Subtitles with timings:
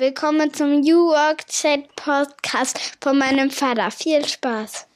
[0.00, 3.90] Willkommen zum New Work Chat Podcast von meinem Vater.
[3.90, 4.86] Viel Spaß.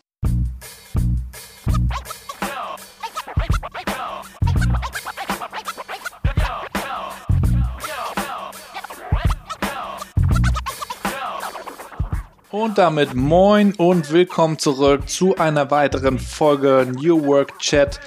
[12.52, 17.98] Und damit moin und willkommen zurück zu einer weiteren Folge New Work Chat.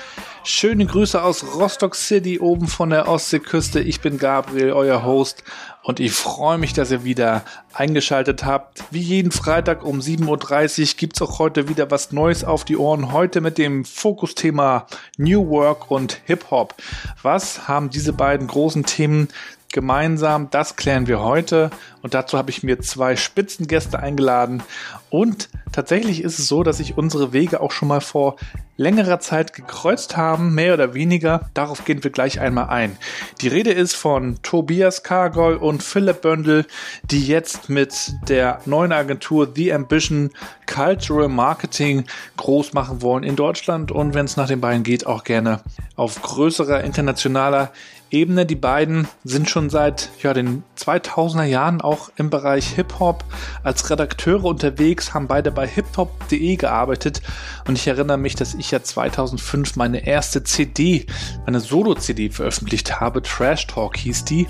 [0.47, 3.79] Schöne Grüße aus Rostock City oben von der Ostseeküste.
[3.79, 5.43] Ich bin Gabriel, euer Host
[5.85, 8.83] und ich freue mich, dass ihr wieder eingeschaltet habt.
[8.89, 12.75] Wie jeden Freitag um 7.30 Uhr gibt es auch heute wieder was Neues auf die
[12.75, 13.11] Ohren.
[13.11, 16.73] Heute mit dem Fokusthema New Work und Hip-Hop.
[17.21, 19.27] Was haben diese beiden großen Themen
[19.75, 20.49] gemeinsam.
[20.49, 21.69] Das klären wir heute
[22.01, 24.63] und dazu habe ich mir zwei Spitzengäste eingeladen.
[25.09, 28.37] Und tatsächlich ist es so, dass sich unsere Wege auch schon mal vor
[28.77, 31.49] längerer Zeit gekreuzt haben, mehr oder weniger.
[31.53, 32.97] Darauf gehen wir gleich einmal ein.
[33.41, 36.65] Die Rede ist von Tobias Kargol und Philipp Böndel,
[37.03, 40.31] die jetzt mit der neuen Agentur The Ambition
[40.67, 42.05] Cultural Marketing
[42.37, 45.61] groß machen wollen in Deutschland und wenn es nach den beiden geht, auch gerne
[45.95, 47.71] auf größerer internationaler
[48.15, 48.45] Ebene.
[48.45, 53.25] Die beiden sind schon seit ja, den 2000er Jahren auch im Bereich Hip-Hop
[53.61, 57.21] als Redakteure unterwegs, haben beide bei hiphop.de gearbeitet
[57.67, 61.05] und ich erinnere mich, dass ich ja 2005 meine erste CD,
[61.45, 63.21] meine Solo-CD veröffentlicht habe.
[63.21, 64.47] Trash Talk hieß die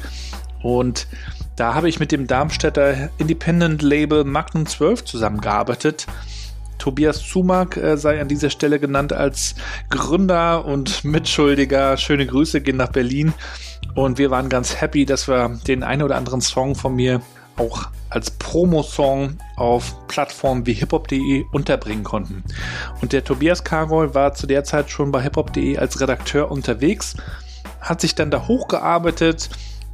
[0.61, 1.07] und
[1.55, 6.05] da habe ich mit dem Darmstädter Independent Label Magnum 12 zusammengearbeitet
[6.85, 9.55] Tobias Zumak äh, sei an dieser Stelle genannt als
[9.89, 11.97] Gründer und Mitschuldiger.
[11.97, 13.33] Schöne Grüße gehen nach Berlin.
[13.95, 17.23] Und wir waren ganz happy, dass wir den einen oder anderen Song von mir
[17.57, 22.43] auch als Promo-Song auf Plattformen wie hiphop.de unterbringen konnten.
[23.01, 27.15] Und der Tobias Kargol war zu der Zeit schon bei hiphop.de als Redakteur unterwegs,
[27.81, 29.49] hat sich dann da hochgearbeitet,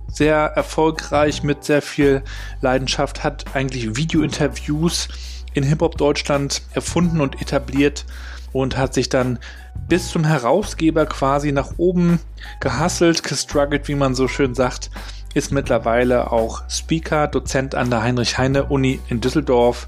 [0.10, 2.22] sehr erfolgreich mit sehr viel
[2.60, 5.08] Leidenschaft, hat eigentlich Video-Interviews
[5.54, 8.06] in Hip-Hop Deutschland erfunden und etabliert
[8.54, 9.40] und hat sich dann
[9.88, 12.20] bis zum Herausgeber quasi nach oben
[12.60, 14.90] gehasselt, gestruggelt, wie man so schön sagt,
[15.34, 19.88] ist mittlerweile auch Speaker, Dozent an der Heinrich-Heine-Uni in Düsseldorf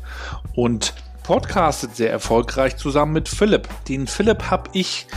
[0.56, 0.94] und
[1.24, 3.68] podcastet sehr erfolgreich zusammen mit Philipp.
[3.88, 5.08] Den Philipp habe ich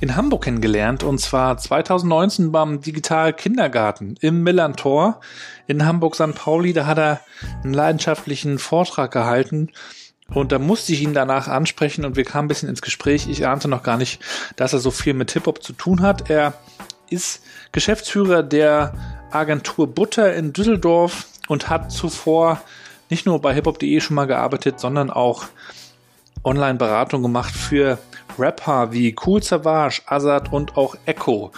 [0.00, 5.20] in Hamburg kennengelernt und zwar 2019 beim Digital Kindergarten im Millantor
[5.66, 6.34] in Hamburg-St.
[6.34, 6.72] Pauli.
[6.72, 7.20] Da hat er
[7.64, 9.70] einen leidenschaftlichen Vortrag gehalten
[10.28, 13.28] und da musste ich ihn danach ansprechen und wir kamen ein bisschen ins Gespräch.
[13.28, 14.20] Ich ahnte noch gar nicht,
[14.56, 16.30] dass er so viel mit Hip-Hop zu tun hat.
[16.30, 16.54] Er
[17.08, 17.42] ist
[17.72, 18.94] Geschäftsführer der
[19.30, 22.60] Agentur Butter in Düsseldorf und hat zuvor
[23.08, 25.44] nicht nur bei hiphop.de schon mal gearbeitet, sondern auch
[26.42, 27.98] Online-Beratung gemacht für
[28.38, 31.52] Rapper wie Cool Savage, Azad und auch Echo.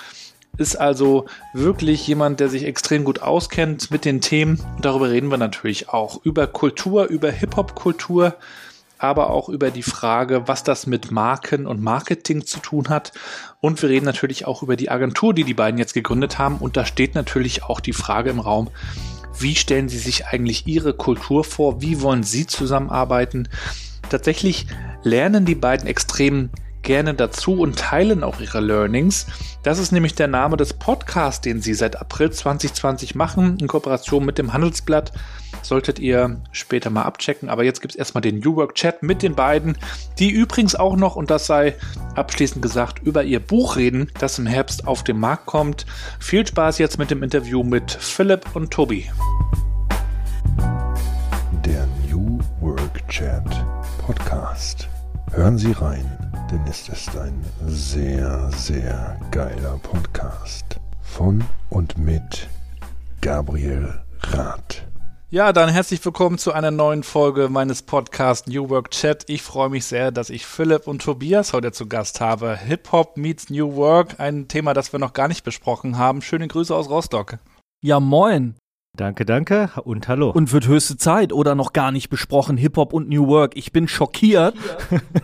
[0.58, 4.60] Ist also wirklich jemand, der sich extrem gut auskennt mit den Themen.
[4.80, 6.24] Darüber reden wir natürlich auch.
[6.24, 8.34] Über Kultur, über Hip-Hop-Kultur,
[8.98, 13.12] aber auch über die Frage, was das mit Marken und Marketing zu tun hat.
[13.60, 16.56] Und wir reden natürlich auch über die Agentur, die die beiden jetzt gegründet haben.
[16.56, 18.68] Und da steht natürlich auch die Frage im Raum,
[19.38, 21.80] wie stellen Sie sich eigentlich Ihre Kultur vor?
[21.80, 23.48] Wie wollen Sie zusammenarbeiten?
[24.10, 24.66] Tatsächlich
[25.04, 26.50] lernen die beiden extrem
[26.82, 29.26] gerne dazu und teilen auch ihre Learnings.
[29.68, 34.24] Das ist nämlich der Name des Podcasts, den sie seit April 2020 machen, in Kooperation
[34.24, 35.12] mit dem Handelsblatt.
[35.60, 37.50] Solltet ihr später mal abchecken.
[37.50, 39.76] Aber jetzt gibt es erstmal den New Work Chat mit den beiden,
[40.18, 41.76] die übrigens auch noch, und das sei
[42.14, 45.84] abschließend gesagt, über ihr Buch reden, das im Herbst auf den Markt kommt.
[46.18, 49.10] Viel Spaß jetzt mit dem Interview mit Philipp und Tobi.
[51.66, 53.44] Der New Work Chat
[53.98, 54.88] Podcast.
[55.32, 60.80] Hören Sie rein, denn es ist ein sehr, sehr geiler Podcast.
[61.02, 62.48] Von und mit
[63.20, 64.86] Gabriel Rath.
[65.28, 69.24] Ja, dann herzlich willkommen zu einer neuen Folge meines Podcasts New Work Chat.
[69.28, 72.56] Ich freue mich sehr, dass ich Philipp und Tobias heute zu Gast habe.
[72.56, 76.22] Hip-Hop meets New Work, ein Thema, das wir noch gar nicht besprochen haben.
[76.22, 77.38] Schöne Grüße aus Rostock.
[77.82, 78.54] Ja, moin.
[78.98, 80.30] Danke, danke und hallo.
[80.30, 83.56] Und wird höchste Zeit oder noch gar nicht besprochen Hip-Hop und New Work.
[83.56, 84.54] Ich bin schockiert,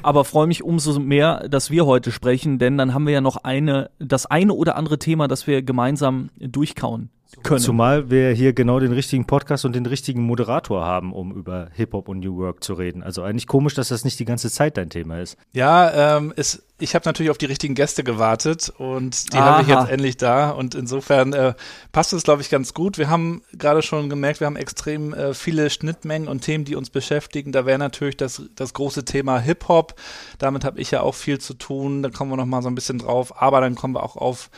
[0.03, 3.39] aber freue mich umso mehr, dass wir heute sprechen, denn dann haben wir ja noch
[3.39, 7.11] eine, das eine oder andere Thema, das wir gemeinsam durchkauen
[7.43, 7.61] können.
[7.61, 12.09] Zumal wir hier genau den richtigen Podcast und den richtigen Moderator haben, um über Hip-Hop
[12.09, 13.03] und New Work zu reden.
[13.03, 15.37] Also eigentlich komisch, dass das nicht die ganze Zeit dein Thema ist.
[15.53, 19.69] Ja, ähm, es, ich habe natürlich auf die richtigen Gäste gewartet und die habe ich
[19.69, 20.51] jetzt endlich da.
[20.51, 21.55] Und insofern äh,
[21.93, 22.99] passt es, glaube ich, ganz gut.
[22.99, 26.91] Wir haben gerade schon gemerkt, wir haben extrem äh, viele Schnittmengen und Themen, die uns
[26.91, 27.53] beschäftigen.
[27.53, 29.95] Da wäre natürlich das, das große Thema Hip-Hop.
[30.39, 32.03] Damit habe ich ja auch viel zu tun.
[32.03, 33.41] Da kommen wir noch mal so ein bisschen drauf.
[33.41, 34.51] Aber dann kommen wir auch auf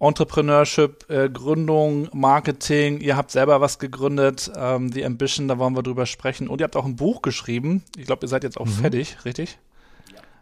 [0.00, 3.00] Entrepreneurship, äh, Gründung, Marketing.
[3.00, 6.48] Ihr habt selber was gegründet, ähm, The Ambition, da wollen wir drüber sprechen.
[6.48, 7.82] Und ihr habt auch ein Buch geschrieben.
[7.96, 8.70] Ich glaube, ihr seid jetzt auch mhm.
[8.70, 9.58] fertig, richtig?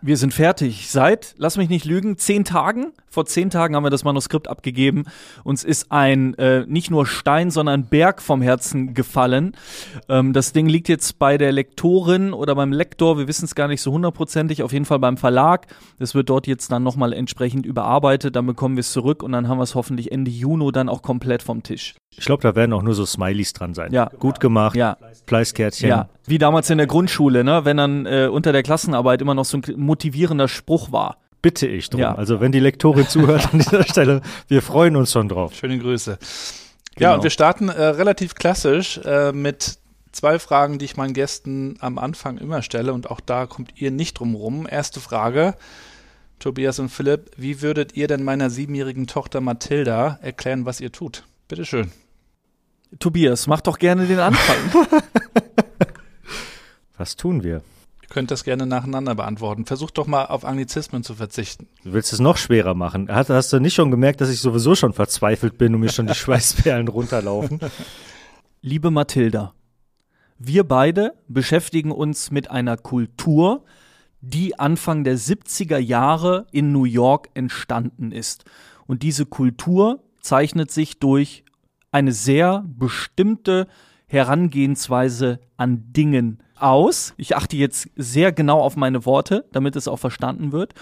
[0.03, 0.91] Wir sind fertig.
[0.91, 2.93] Seit, lass mich nicht lügen, zehn Tagen.
[3.09, 5.05] Vor zehn Tagen haben wir das Manuskript abgegeben.
[5.43, 9.57] Uns ist ein äh, nicht nur Stein, sondern Berg vom Herzen gefallen.
[10.09, 13.17] Ähm, das Ding liegt jetzt bei der Lektorin oder beim Lektor.
[13.17, 14.63] Wir wissen es gar nicht so hundertprozentig.
[14.63, 15.67] Auf jeden Fall beim Verlag.
[15.99, 18.37] Es wird dort jetzt dann nochmal entsprechend überarbeitet.
[18.37, 21.03] Dann bekommen wir es zurück und dann haben wir es hoffentlich Ende Juni dann auch
[21.03, 21.95] komplett vom Tisch.
[22.19, 23.93] Ich glaube, da werden auch nur so Smileys dran sein.
[23.93, 24.11] Ja.
[24.19, 24.77] Gut gemacht.
[24.77, 24.97] Ja.
[25.27, 25.89] Fleißkärtchen.
[25.89, 26.09] Ja.
[26.27, 27.65] Wie damals in der Grundschule, ne?
[27.65, 31.19] Wenn dann äh, unter der Klassenarbeit immer noch so ein motivierender Spruch war.
[31.43, 32.01] Bitte ich drum.
[32.01, 32.15] Ja.
[32.15, 35.55] Also wenn die Lektorin zuhört an dieser Stelle, wir freuen uns schon drauf.
[35.55, 36.19] Schöne Grüße.
[36.97, 37.11] Genau.
[37.11, 39.79] Ja, und wir starten äh, relativ klassisch äh, mit
[40.13, 43.91] zwei Fragen, die ich meinen Gästen am Anfang immer stelle und auch da kommt ihr
[43.91, 44.67] nicht drum rum.
[44.69, 45.55] Erste Frage.
[46.39, 51.25] Tobias und Philipp, wie würdet ihr denn meiner siebenjährigen Tochter Mathilda erklären, was ihr tut?
[51.49, 51.93] Bitteschön.
[52.99, 54.87] Tobias, mach doch gerne den Anfang.
[56.97, 57.63] Was tun wir?
[58.03, 59.67] Ihr könnt das gerne nacheinander beantworten.
[59.67, 61.69] Versucht doch mal auf Anglizismen zu verzichten.
[61.85, 63.09] Du willst es noch schwerer machen.
[63.11, 66.07] Hast, hast du nicht schon gemerkt, dass ich sowieso schon verzweifelt bin und mir schon
[66.07, 67.61] die Schweißperlen runterlaufen?
[68.63, 69.53] Liebe Mathilda,
[70.39, 73.65] wir beide beschäftigen uns mit einer Kultur,
[74.21, 78.45] die Anfang der 70er Jahre in New York entstanden ist.
[78.87, 81.45] Und diese Kultur zeichnet sich durch
[81.97, 83.69] eine sehr bestimmte
[84.07, 87.15] Herangehensweise an Dingen aus.
[87.17, 90.75] Ich achte jetzt sehr genau auf meine Worte, damit es auch verstanden wird.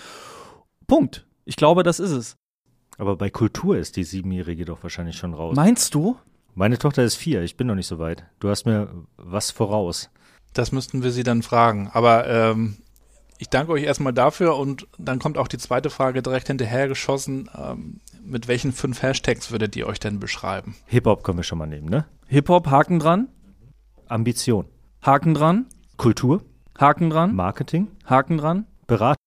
[0.88, 1.24] Punkt.
[1.44, 2.36] Ich glaube, das ist es.
[2.98, 5.54] Aber bei Kultur ist die Siebenjährige doch wahrscheinlich schon raus.
[5.54, 6.16] Meinst du?
[6.56, 8.24] Meine Tochter ist vier, ich bin noch nicht so weit.
[8.40, 10.10] Du hast mir was voraus.
[10.52, 11.90] Das müssten wir sie dann fragen.
[11.92, 12.76] Aber ähm,
[13.38, 17.50] ich danke euch erstmal dafür und dann kommt auch die zweite Frage direkt hinterhergeschossen.
[17.56, 20.76] Ähm, mit welchen fünf Hashtags würdet ihr euch denn beschreiben?
[20.86, 22.06] Hip-Hop können wir schon mal nehmen, ne?
[22.28, 23.28] Hip-Hop, Haken dran.
[24.08, 24.66] Ambition.
[25.02, 25.66] Haken dran.
[25.96, 26.42] Kultur.
[26.78, 27.34] Haken dran.
[27.34, 27.88] Marketing.
[28.04, 28.66] Haken dran.
[28.86, 29.22] Beratung.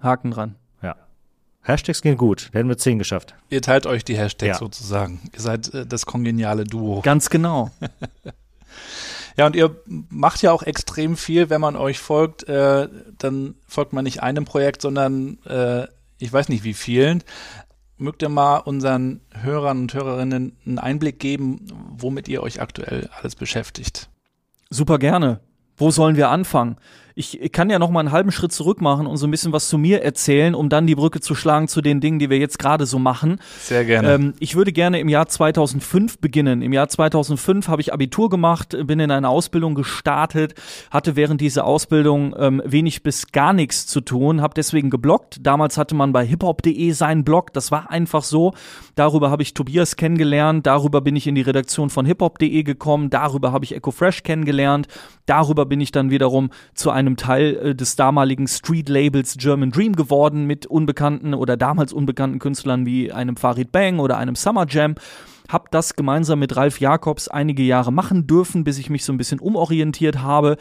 [0.00, 0.56] Haken dran.
[0.82, 0.96] Ja.
[1.62, 2.50] Hashtags gehen gut.
[2.52, 3.34] Hätten wir zehn geschafft.
[3.50, 4.58] Ihr teilt euch die Hashtags ja.
[4.58, 5.20] sozusagen.
[5.32, 7.02] Ihr seid äh, das kongeniale Duo.
[7.02, 7.70] Ganz genau.
[9.36, 13.92] Ja, und ihr macht ja auch extrem viel, wenn man euch folgt, äh, dann folgt
[13.92, 15.86] man nicht einem Projekt, sondern äh,
[16.18, 17.22] ich weiß nicht wie vielen.
[17.98, 21.66] Mögt ihr mal unseren Hörern und Hörerinnen einen Einblick geben,
[21.96, 24.10] womit ihr euch aktuell alles beschäftigt?
[24.68, 25.40] Super gerne.
[25.78, 26.76] Wo sollen wir anfangen?
[27.18, 29.70] Ich kann ja noch mal einen halben Schritt zurück machen und so ein bisschen was
[29.70, 32.58] zu mir erzählen, um dann die Brücke zu schlagen zu den Dingen, die wir jetzt
[32.58, 33.40] gerade so machen.
[33.58, 34.12] Sehr gerne.
[34.12, 36.60] Ähm, ich würde gerne im Jahr 2005 beginnen.
[36.60, 40.56] Im Jahr 2005 habe ich Abitur gemacht, bin in eine Ausbildung gestartet,
[40.90, 45.38] hatte während dieser Ausbildung ähm, wenig bis gar nichts zu tun, habe deswegen geblockt.
[45.40, 48.52] Damals hatte man bei hiphop.de seinen Blog, das war einfach so.
[48.94, 53.52] Darüber habe ich Tobias kennengelernt, darüber bin ich in die Redaktion von hiphop.de gekommen, darüber
[53.52, 54.86] habe ich Echo Fresh kennengelernt,
[55.24, 59.94] darüber bin ich dann wiederum zu einem einem Teil äh, des damaligen Street-Labels German Dream
[59.94, 64.94] geworden mit unbekannten oder damals unbekannten Künstlern wie einem Farid Bang oder einem Summer Jam.
[65.48, 69.18] Hab das gemeinsam mit Ralf Jakobs einige Jahre machen dürfen, bis ich mich so ein
[69.18, 70.56] bisschen umorientiert habe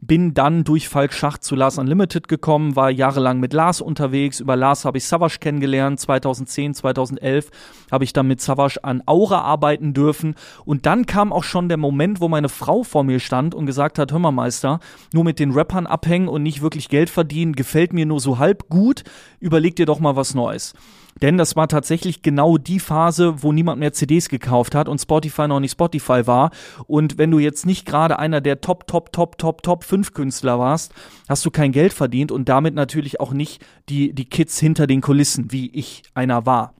[0.00, 4.40] bin dann durch Falk Schacht zu Lars Unlimited gekommen, war jahrelang mit Lars unterwegs.
[4.40, 6.00] Über Lars habe ich Savage kennengelernt.
[6.00, 7.50] 2010, 2011
[7.90, 10.34] habe ich dann mit Savage an Aura arbeiten dürfen.
[10.64, 13.98] Und dann kam auch schon der Moment, wo meine Frau vor mir stand und gesagt
[13.98, 14.80] hat, hör mal Meister,
[15.12, 18.68] nur mit den Rappern abhängen und nicht wirklich Geld verdienen, gefällt mir nur so halb
[18.68, 19.04] gut.
[19.38, 20.74] Überleg dir doch mal was Neues.
[21.22, 25.48] Denn das war tatsächlich genau die Phase, wo niemand mehr CDs gekauft hat und Spotify
[25.48, 26.50] noch nicht Spotify war.
[26.86, 30.58] Und wenn du jetzt nicht gerade einer der Top, Top, Top, Top, Top 5 Künstler
[30.58, 30.92] warst,
[31.28, 35.00] hast du kein Geld verdient und damit natürlich auch nicht die, die Kids hinter den
[35.00, 36.74] Kulissen, wie ich einer war.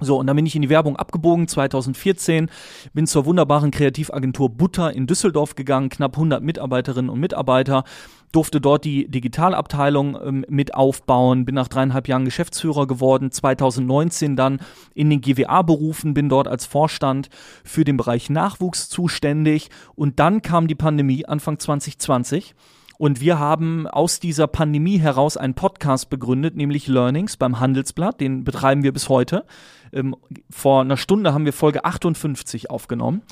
[0.00, 2.50] So, und dann bin ich in die Werbung abgebogen, 2014,
[2.94, 7.84] bin zur wunderbaren Kreativagentur Butter in Düsseldorf gegangen, knapp 100 Mitarbeiterinnen und Mitarbeiter,
[8.32, 14.60] durfte dort die Digitalabteilung ähm, mit aufbauen, bin nach dreieinhalb Jahren Geschäftsführer geworden, 2019 dann
[14.94, 17.28] in den GWA berufen, bin dort als Vorstand
[17.64, 22.54] für den Bereich Nachwuchs zuständig und dann kam die Pandemie Anfang 2020
[23.00, 28.20] und wir haben aus dieser Pandemie heraus einen Podcast begründet, nämlich Learnings beim Handelsblatt.
[28.20, 29.46] Den betreiben wir bis heute.
[29.92, 30.16] Ähm,
[30.50, 33.22] vor einer Stunde haben wir Folge 58 aufgenommen.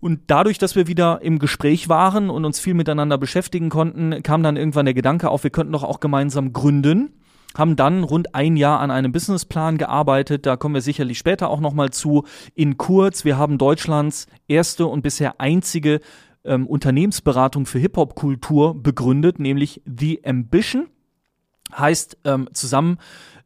[0.00, 4.42] Und dadurch, dass wir wieder im Gespräch waren und uns viel miteinander beschäftigen konnten, kam
[4.42, 7.12] dann irgendwann der Gedanke auf, wir könnten doch auch gemeinsam gründen
[7.56, 10.46] haben dann rund ein Jahr an einem Businessplan gearbeitet.
[10.46, 12.24] Da kommen wir sicherlich später auch nochmal zu.
[12.54, 16.00] In kurz, wir haben Deutschlands erste und bisher einzige
[16.44, 20.88] ähm, Unternehmensberatung für Hip-Hop-Kultur begründet, nämlich The Ambition.
[21.76, 22.48] Heißt ähm,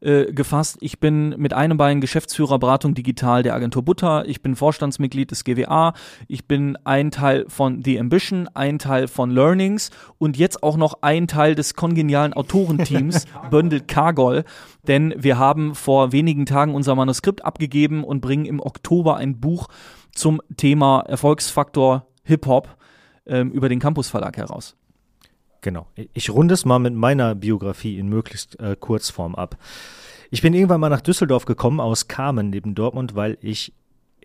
[0.01, 5.31] zusammengefasst, ich bin mit einem Bein Geschäftsführer Beratung Digital der Agentur Butter, ich bin Vorstandsmitglied
[5.31, 5.95] des GWA,
[6.29, 11.03] ich bin ein Teil von The Ambition, ein Teil von Learnings und jetzt auch noch
[11.03, 14.45] ein Teil des kongenialen Autorenteams Bundled Cargol,
[14.87, 19.69] denn wir haben vor wenigen Tagen unser Manuskript abgegeben und bringen im Oktober ein Buch
[20.13, 22.77] zum Thema Erfolgsfaktor Hip-Hop
[23.27, 24.77] ähm, über den Campus Verlag heraus.
[25.61, 25.87] Genau.
[26.13, 29.57] Ich runde es mal mit meiner Biografie in möglichst äh, Kurzform ab.
[30.31, 33.73] Ich bin irgendwann mal nach Düsseldorf gekommen aus Kamen neben Dortmund, weil ich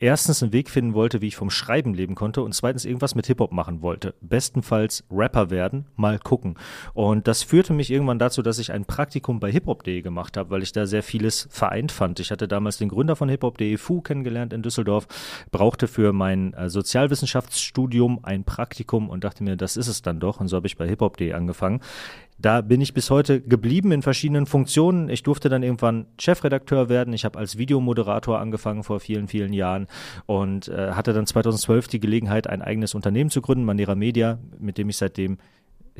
[0.01, 3.27] erstens einen Weg finden wollte, wie ich vom Schreiben leben konnte und zweitens irgendwas mit
[3.27, 4.15] Hip-Hop machen wollte.
[4.19, 6.55] Bestenfalls Rapper werden, mal gucken.
[6.93, 10.63] Und das führte mich irgendwann dazu, dass ich ein Praktikum bei hiphop.de gemacht habe, weil
[10.63, 12.19] ich da sehr vieles vereint fand.
[12.19, 15.07] Ich hatte damals den Gründer von hiphop.de, Fu, kennengelernt in Düsseldorf,
[15.51, 20.39] brauchte für mein äh, Sozialwissenschaftsstudium ein Praktikum und dachte mir, das ist es dann doch.
[20.39, 21.79] Und so habe ich bei hiphop.de angefangen.
[22.41, 25.09] Da bin ich bis heute geblieben in verschiedenen Funktionen.
[25.09, 27.13] Ich durfte dann irgendwann Chefredakteur werden.
[27.13, 29.85] Ich habe als Videomoderator angefangen vor vielen, vielen Jahren
[30.25, 34.79] und äh, hatte dann 2012 die Gelegenheit, ein eigenes Unternehmen zu gründen, Manera Media, mit
[34.79, 35.37] dem ich seitdem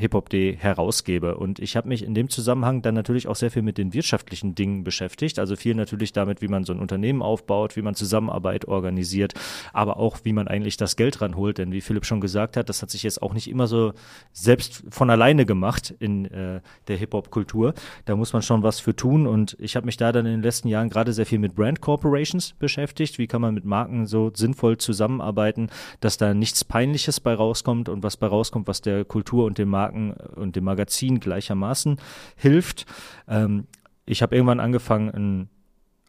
[0.01, 1.37] Hip-Hop.de herausgebe.
[1.37, 4.55] Und ich habe mich in dem Zusammenhang dann natürlich auch sehr viel mit den wirtschaftlichen
[4.55, 5.39] Dingen beschäftigt.
[5.39, 9.33] Also viel natürlich damit, wie man so ein Unternehmen aufbaut, wie man Zusammenarbeit organisiert,
[9.73, 11.57] aber auch, wie man eigentlich das Geld ranholt.
[11.57, 13.93] Denn wie Philipp schon gesagt hat, das hat sich jetzt auch nicht immer so
[14.33, 17.73] selbst von alleine gemacht in äh, der Hip-Hop-Kultur.
[18.05, 19.27] Da muss man schon was für tun.
[19.27, 21.81] Und ich habe mich da dann in den letzten Jahren gerade sehr viel mit Brand
[21.81, 23.17] Corporations beschäftigt.
[23.17, 28.03] Wie kann man mit Marken so sinnvoll zusammenarbeiten, dass da nichts Peinliches bei rauskommt und
[28.03, 31.97] was bei rauskommt, was der Kultur und dem Marken Marken und dem Magazin gleichermaßen
[32.35, 32.85] hilft.
[33.27, 33.67] Ähm,
[34.05, 35.49] ich habe irgendwann angefangen, ein,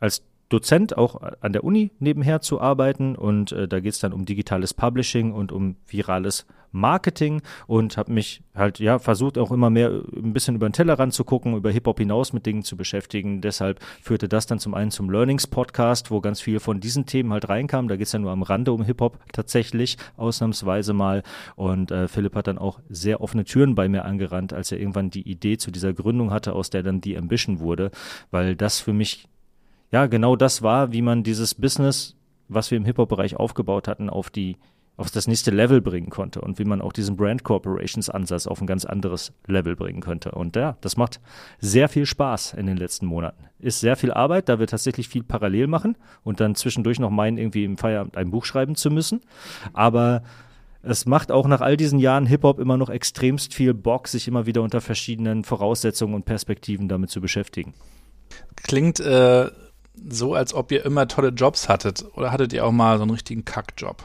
[0.01, 4.12] als Dozent auch an der Uni nebenher zu arbeiten und äh, da geht es dann
[4.12, 9.71] um digitales Publishing und um virales Marketing und habe mich halt ja versucht auch immer
[9.71, 12.76] mehr äh, ein bisschen über den Tellerrand zu gucken, über Hip-Hop hinaus mit Dingen zu
[12.76, 13.40] beschäftigen.
[13.40, 17.49] Deshalb führte das dann zum einen zum Learnings-Podcast, wo ganz viel von diesen Themen halt
[17.49, 17.88] reinkam.
[17.88, 21.23] Da geht es ja nur am Rande um Hip-Hop tatsächlich, ausnahmsweise mal.
[21.56, 25.11] Und äh, Philipp hat dann auch sehr offene Türen bei mir angerannt, als er irgendwann
[25.11, 27.90] die Idee zu dieser Gründung hatte, aus der dann die Ambition wurde,
[28.30, 29.28] weil das für mich
[29.92, 32.16] ja genau das war, wie man dieses Business,
[32.49, 34.56] was wir im Hip-Hop-Bereich aufgebaut hatten, auf die
[34.96, 38.61] auf das nächste Level bringen konnte und wie man auch diesen Brand Corporations Ansatz auf
[38.61, 40.32] ein ganz anderes Level bringen könnte.
[40.32, 41.20] Und ja, das macht
[41.58, 43.44] sehr viel Spaß in den letzten Monaten.
[43.58, 47.38] Ist sehr viel Arbeit, da wir tatsächlich viel parallel machen und dann zwischendurch noch meinen,
[47.38, 49.22] irgendwie im Feierabend ein Buch schreiben zu müssen.
[49.72, 50.22] Aber
[50.82, 54.46] es macht auch nach all diesen Jahren Hip-Hop immer noch extremst viel Bock, sich immer
[54.46, 57.72] wieder unter verschiedenen Voraussetzungen und Perspektiven damit zu beschäftigen.
[58.56, 59.50] Klingt äh,
[60.08, 62.04] so, als ob ihr immer tolle Jobs hattet.
[62.14, 64.02] Oder hattet ihr auch mal so einen richtigen Kackjob?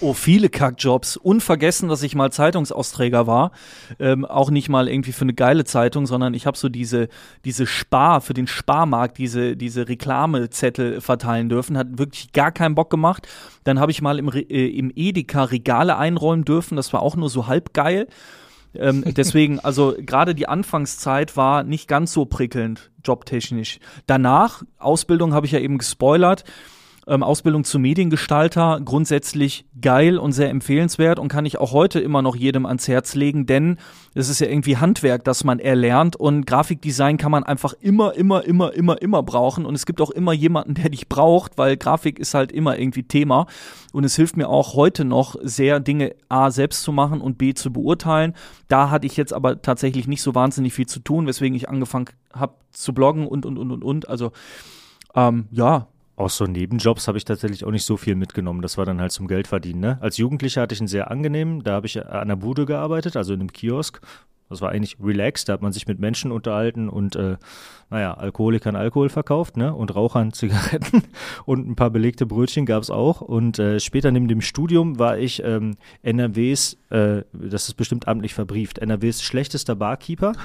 [0.00, 1.16] Oh, viele Kackjobs.
[1.16, 3.52] Unvergessen, dass ich mal Zeitungsausträger war.
[3.98, 7.08] Ähm, auch nicht mal irgendwie für eine geile Zeitung, sondern ich habe so diese,
[7.44, 11.78] diese Spar, für den Sparmarkt, diese, diese Reklamezettel verteilen dürfen.
[11.78, 13.28] Hat wirklich gar keinen Bock gemacht.
[13.62, 16.76] Dann habe ich mal im, äh, im Edeka Regale einräumen dürfen.
[16.76, 18.08] Das war auch nur so halb geil.
[18.76, 23.78] Ähm, deswegen, also gerade die Anfangszeit war nicht ganz so prickelnd, jobtechnisch.
[24.06, 26.44] Danach, Ausbildung habe ich ja eben gespoilert
[27.06, 32.22] ähm, Ausbildung zum Mediengestalter grundsätzlich geil und sehr empfehlenswert und kann ich auch heute immer
[32.22, 33.78] noch jedem ans Herz legen, denn
[34.14, 38.44] es ist ja irgendwie Handwerk, das man erlernt und Grafikdesign kann man einfach immer, immer,
[38.44, 42.18] immer, immer, immer brauchen und es gibt auch immer jemanden, der dich braucht, weil Grafik
[42.18, 43.46] ist halt immer irgendwie Thema
[43.92, 47.54] und es hilft mir auch heute noch sehr, Dinge A selbst zu machen und B
[47.54, 48.34] zu beurteilen.
[48.68, 52.06] Da hatte ich jetzt aber tatsächlich nicht so wahnsinnig viel zu tun, weswegen ich angefangen
[52.32, 54.08] habe zu bloggen und, und, und, und, und.
[54.08, 54.32] Also
[55.14, 58.62] ähm, ja, aus so Nebenjobs habe ich tatsächlich auch nicht so viel mitgenommen.
[58.62, 59.80] Das war dann halt zum Geldverdienen.
[59.80, 59.98] Ne?
[60.00, 63.34] Als Jugendlicher hatte ich einen sehr angenehmen, da habe ich an der Bude gearbeitet, also
[63.34, 64.00] in einem Kiosk.
[64.48, 67.36] Das war eigentlich relaxed, da hat man sich mit Menschen unterhalten und äh,
[67.90, 69.74] naja, Alkoholikern Alkohol verkauft, ne?
[69.74, 71.02] Und Rauchern Zigaretten
[71.44, 73.20] und ein paar belegte Brötchen gab es auch.
[73.20, 78.34] Und äh, später neben dem Studium war ich ähm, NRWs, äh, das ist bestimmt amtlich
[78.34, 80.32] verbrieft, NRWs schlechtester Barkeeper.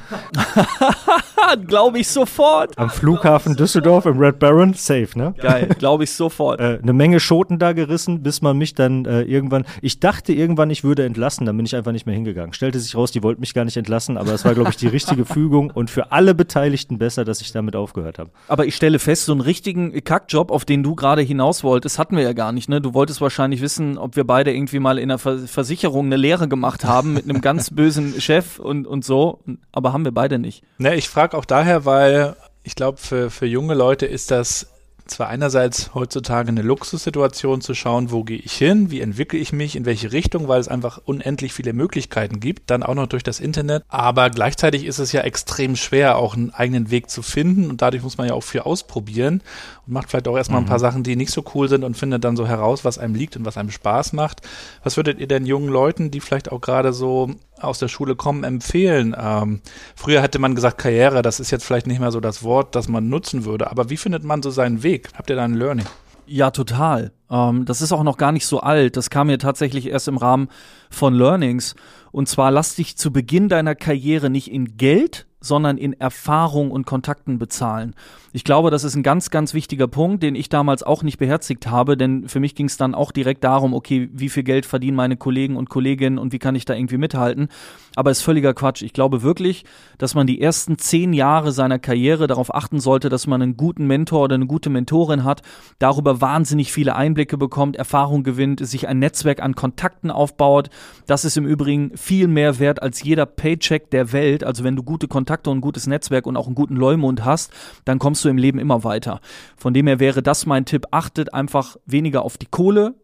[1.67, 2.77] glaube ich sofort.
[2.77, 5.33] Am Flughafen Düsseldorf im Red Baron, safe, ne?
[5.37, 6.49] Geil, glaube ich sofort.
[6.59, 10.69] Äh, eine Menge Schoten da gerissen, bis man mich dann äh, irgendwann, ich dachte irgendwann,
[10.69, 12.53] ich würde entlassen, dann bin ich einfach nicht mehr hingegangen.
[12.53, 14.87] Stellte sich raus, die wollten mich gar nicht entlassen, aber es war, glaube ich, die
[14.87, 18.29] richtige Fügung und für alle Beteiligten besser, dass ich damit aufgehört habe.
[18.47, 22.15] Aber ich stelle fest, so einen richtigen Kackjob, auf den du gerade hinaus wolltest, hatten
[22.15, 22.69] wir ja gar nicht.
[22.69, 22.81] Ne?
[22.81, 26.85] Du wolltest wahrscheinlich wissen, ob wir beide irgendwie mal in einer Versicherung eine Lehre gemacht
[26.85, 29.39] haben mit einem ganz bösen Chef und, und so.
[29.71, 30.63] Aber haben wir beide nicht.
[30.77, 34.67] Ne, ich frage auch daher, weil ich glaube, für, für junge Leute ist das
[35.11, 39.75] zwar einerseits heutzutage eine Luxussituation zu schauen, wo gehe ich hin, wie entwickle ich mich,
[39.75, 43.39] in welche Richtung, weil es einfach unendlich viele Möglichkeiten gibt, dann auch noch durch das
[43.39, 43.83] Internet.
[43.87, 48.03] Aber gleichzeitig ist es ja extrem schwer, auch einen eigenen Weg zu finden und dadurch
[48.03, 49.41] muss man ja auch viel ausprobieren
[49.85, 50.67] und macht vielleicht auch erstmal mhm.
[50.67, 53.15] ein paar Sachen, die nicht so cool sind und findet dann so heraus, was einem
[53.15, 54.41] liegt und was einem Spaß macht.
[54.83, 58.43] Was würdet ihr denn jungen Leuten, die vielleicht auch gerade so aus der Schule kommen,
[58.43, 59.15] empfehlen?
[59.17, 59.61] Ähm,
[59.95, 62.87] früher hätte man gesagt Karriere, das ist jetzt vielleicht nicht mehr so das Wort, das
[62.87, 65.09] man nutzen würde, aber wie findet man so seinen Weg?
[65.15, 65.85] Habt ihr da ein Learning?
[66.25, 67.11] Ja, total.
[67.31, 68.97] Ähm, das ist auch noch gar nicht so alt.
[68.97, 70.49] Das kam mir tatsächlich erst im Rahmen
[70.91, 71.75] von Learnings.
[72.11, 76.85] Und zwar lass dich zu Beginn deiner Karriere nicht in Geld, sondern in Erfahrung und
[76.85, 77.95] Kontakten bezahlen.
[78.31, 81.67] Ich glaube, das ist ein ganz, ganz wichtiger Punkt, den ich damals auch nicht beherzigt
[81.67, 84.95] habe, denn für mich ging es dann auch direkt darum, okay, wie viel Geld verdienen
[84.95, 87.47] meine Kollegen und Kolleginnen und wie kann ich da irgendwie mithalten.
[87.95, 88.81] Aber ist völliger Quatsch.
[88.83, 89.65] Ich glaube wirklich,
[89.97, 93.87] dass man die ersten zehn Jahre seiner Karriere darauf achten sollte, dass man einen guten
[93.87, 95.41] Mentor oder eine gute Mentorin hat,
[95.79, 100.69] darüber wahnsinnig viele Einblicke bekommt, Erfahrung gewinnt, sich ein Netzwerk an Kontakten aufbaut.
[101.07, 104.43] Das ist im Übrigen viel mehr wert als jeder Paycheck der Welt.
[104.43, 107.51] Also wenn du gute Kontakte und ein gutes Netzwerk und auch einen guten Leumund hast,
[107.85, 109.21] dann kommst du im Leben immer weiter.
[109.57, 110.87] Von dem her wäre das mein Tipp.
[110.91, 112.95] Achtet einfach weniger auf die Kohle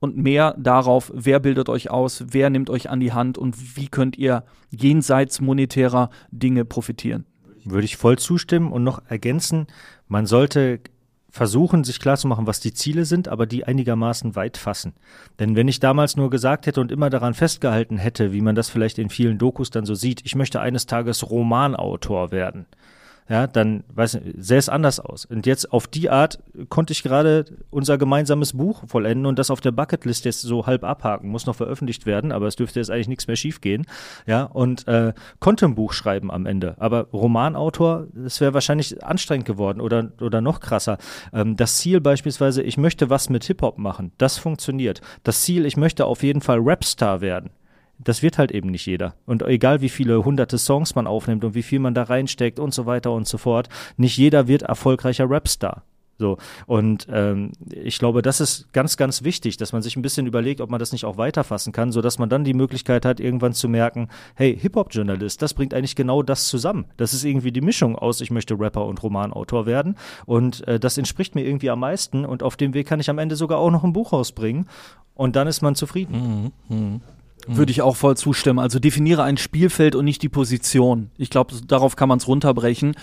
[0.00, 3.88] und mehr darauf, wer bildet euch aus, wer nimmt euch an die Hand und wie
[3.88, 7.24] könnt ihr jenseits monetärer Dinge profitieren.
[7.64, 9.68] Würde ich voll zustimmen und noch ergänzen,
[10.08, 10.80] man sollte
[11.32, 14.92] versuchen, sich klarzumachen, was die Ziele sind, aber die einigermaßen weit fassen.
[15.40, 18.68] Denn wenn ich damals nur gesagt hätte und immer daran festgehalten hätte, wie man das
[18.68, 22.66] vielleicht in vielen Dokus dann so sieht, ich möchte eines Tages Romanautor werden,
[23.28, 25.24] ja, dann weiß nicht, sähe es anders aus.
[25.24, 29.60] Und jetzt auf die Art konnte ich gerade unser gemeinsames Buch vollenden und das auf
[29.60, 31.28] der Bucketlist jetzt so halb abhaken.
[31.28, 33.86] Muss noch veröffentlicht werden, aber es dürfte jetzt eigentlich nichts mehr schiefgehen.
[34.26, 36.74] Ja, und äh, konnte ein Buch schreiben am Ende.
[36.78, 40.98] Aber Romanautor, das wäre wahrscheinlich anstrengend geworden oder, oder noch krasser.
[41.32, 45.00] Ähm, das Ziel beispielsweise, ich möchte was mit Hip-Hop machen, das funktioniert.
[45.22, 47.50] Das Ziel, ich möchte auf jeden Fall Rapstar werden
[48.04, 49.14] das wird halt eben nicht jeder.
[49.26, 52.74] Und egal wie viele hunderte Songs man aufnimmt und wie viel man da reinsteckt und
[52.74, 55.82] so weiter und so fort, nicht jeder wird erfolgreicher Rapstar.
[56.22, 56.38] So.
[56.66, 60.60] Und ähm, ich glaube, das ist ganz, ganz wichtig, dass man sich ein bisschen überlegt,
[60.60, 63.68] ob man das nicht auch weiterfassen kann, sodass man dann die Möglichkeit hat, irgendwann zu
[63.68, 66.84] merken, hey, Hip-Hop-Journalist, das bringt eigentlich genau das zusammen.
[66.96, 69.96] Das ist irgendwie die Mischung aus, ich möchte Rapper und Romanautor werden.
[70.24, 72.24] Und äh, das entspricht mir irgendwie am meisten.
[72.24, 74.66] Und auf dem Weg kann ich am Ende sogar auch noch ein Buch rausbringen.
[75.14, 76.52] Und dann ist man zufrieden.
[76.68, 77.00] Mhm.
[77.46, 77.56] Mhm.
[77.56, 78.58] Würde ich auch voll zustimmen.
[78.58, 81.10] Also definiere ein Spielfeld und nicht die Position.
[81.18, 82.94] Ich glaube, darauf kann man es runterbrechen.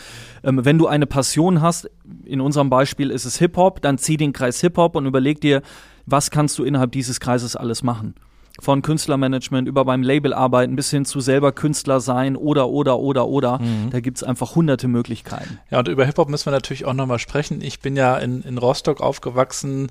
[0.43, 1.89] Ähm, wenn du eine Passion hast,
[2.25, 5.61] in unserem Beispiel ist es Hip-Hop, dann zieh den Kreis Hip-Hop und überleg dir,
[6.05, 8.15] was kannst du innerhalb dieses Kreises alles machen.
[8.61, 13.27] Von Künstlermanagement über beim Label arbeiten bis hin zu selber Künstler sein oder, oder, oder,
[13.27, 13.59] oder.
[13.59, 13.89] Mhm.
[13.91, 15.59] Da gibt's einfach hunderte Möglichkeiten.
[15.71, 17.61] Ja, und über Hip-Hop müssen wir natürlich auch nochmal sprechen.
[17.61, 19.89] Ich bin ja in, in Rostock aufgewachsen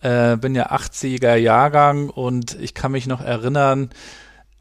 [0.00, 3.90] äh, bin ja 80er Jahrgang und ich kann mich noch erinnern,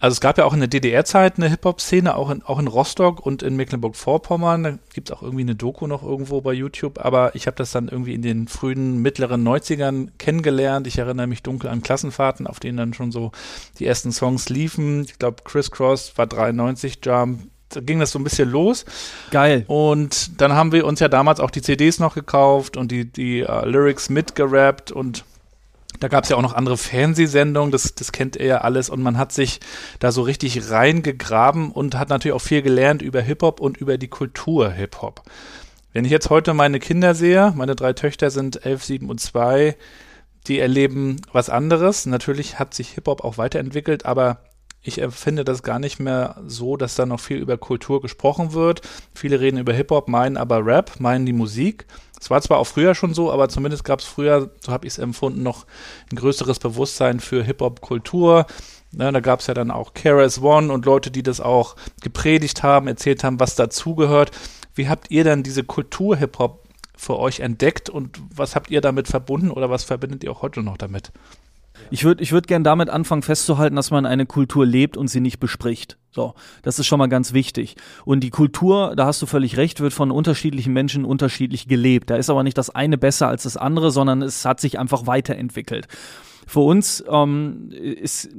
[0.06, 3.26] also es gab ja auch in der DDR-Zeit eine Hip-Hop-Szene, auch in, auch in Rostock
[3.26, 4.64] und in Mecklenburg-Vorpommern.
[4.64, 7.72] Da gibt es auch irgendwie eine Doku noch irgendwo bei YouTube, aber ich habe das
[7.72, 10.86] dann irgendwie in den frühen, mittleren 90ern kennengelernt.
[10.86, 13.32] Ich erinnere mich dunkel an Klassenfahrten, auf denen dann schon so
[13.80, 15.06] die ersten Songs liefen.
[15.06, 18.86] Ich glaube, Criss Cross war 93, Jump, da ging das so ein bisschen los.
[19.32, 19.66] Geil.
[19.68, 23.44] Und dann haben wir uns ja damals auch die CDs noch gekauft und die, die
[23.44, 25.26] uh, Lyrics mitgerappt und
[26.00, 29.02] da gab es ja auch noch andere Fernsehsendungen, das, das kennt ihr ja alles und
[29.02, 29.60] man hat sich
[30.00, 34.10] da so richtig reingegraben und hat natürlich auch viel gelernt über Hip-Hop und über die
[34.10, 35.24] Kultur Hip-Hop.
[35.94, 39.78] Wenn ich jetzt heute meine Kinder sehe, meine drei Töchter sind elf, sieben und zwei,
[40.48, 42.06] die erleben was anderes.
[42.06, 44.40] Natürlich hat sich Hip-Hop auch weiterentwickelt, aber
[44.88, 48.82] ich empfinde das gar nicht mehr so, dass da noch viel über Kultur gesprochen wird.
[49.16, 51.88] Viele reden über Hip-Hop, meinen aber Rap, meinen die Musik.
[52.22, 54.94] Es war zwar auch früher schon so, aber zumindest gab es früher, so habe ich
[54.94, 55.66] es empfunden, noch
[56.12, 58.46] ein größeres Bewusstsein für Hip-Hop-Kultur.
[58.92, 62.62] Ne, da gab es ja dann auch KRS One und Leute, die das auch gepredigt
[62.62, 64.30] haben, erzählt haben, was dazugehört.
[64.76, 66.64] Wie habt ihr dann diese Kultur Hip-Hop
[66.96, 70.62] für euch entdeckt und was habt ihr damit verbunden oder was verbindet ihr auch heute
[70.62, 71.12] noch damit?
[71.92, 75.20] Ich würde ich würd gern damit anfangen festzuhalten, dass man eine Kultur lebt und sie
[75.20, 75.98] nicht bespricht.
[76.12, 77.76] So, das ist schon mal ganz wichtig.
[78.06, 82.10] Und die Kultur, da hast du völlig recht, wird von unterschiedlichen Menschen unterschiedlich gelebt.
[82.10, 85.08] Da ist aber nicht das eine besser als das andere, sondern es hat sich einfach
[85.08, 85.88] weiterentwickelt.
[86.48, 88.30] Für uns ähm, ist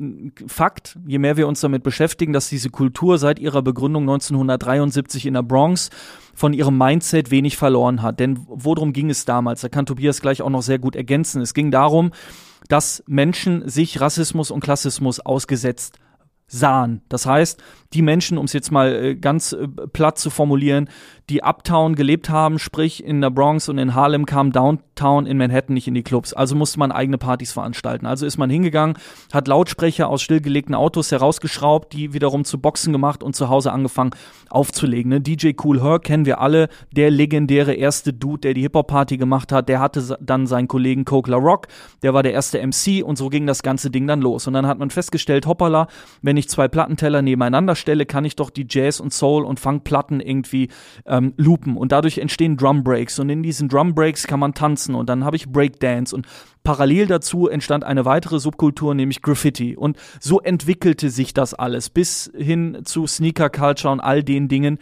[0.47, 5.35] Fakt, je mehr wir uns damit beschäftigen, dass diese Kultur seit ihrer Begründung 1973 in
[5.35, 5.91] der Bronx
[6.33, 8.21] von ihrem Mindset wenig verloren hat.
[8.21, 9.61] Denn worum ging es damals?
[9.61, 11.43] Da kann Tobias gleich auch noch sehr gut ergänzen.
[11.43, 12.13] Es ging darum,
[12.69, 15.99] dass Menschen sich Rassismus und Klassismus ausgesetzt
[16.47, 17.03] sahen.
[17.09, 20.89] Das heißt, die Menschen, um es jetzt mal äh, ganz äh, platt zu formulieren,
[21.29, 25.75] die Uptown gelebt haben, sprich in der Bronx und in Harlem kamen Downtown in Manhattan
[25.75, 26.33] nicht in die Clubs.
[26.33, 28.07] Also musste man eigene Partys veranstalten.
[28.07, 28.97] Also ist man hingegangen,
[29.33, 34.11] hat Lautsprecher aus stillgelegten Autos herausgeschraubt, die wiederum zu Boxen gemacht und zu Hause angefangen
[34.51, 35.11] aufzulegen.
[35.11, 35.21] Ne?
[35.21, 39.69] DJ Cool Herc kennen wir alle, der legendäre erste Dude, der die Hip-Hop-Party gemacht hat.
[39.69, 41.67] Der hatte dann seinen Kollegen Coke La Rock,
[42.03, 44.47] der war der erste MC und so ging das ganze Ding dann los.
[44.47, 45.89] Und dann hat man festgestellt, hoppala,
[46.23, 50.20] wenn ich zwei Plattenteller nebeneinander stelle, kann ich doch die Jazz- und Soul- und Funkplatten
[50.20, 50.68] irgendwie
[51.07, 51.77] ähm, loopen.
[51.77, 53.18] Und dadurch entstehen Drum Breaks.
[53.18, 54.94] Und in diesen Drum Breaks kann man tanzen.
[54.94, 56.14] Und dann habe ich Breakdance.
[56.14, 56.27] Und
[56.64, 59.77] parallel dazu entstand eine weitere Subkultur, nämlich Graffiti.
[59.77, 64.79] Und so entwickelte sich das alles bis hin zu Sneaker Culture und all den Dingen,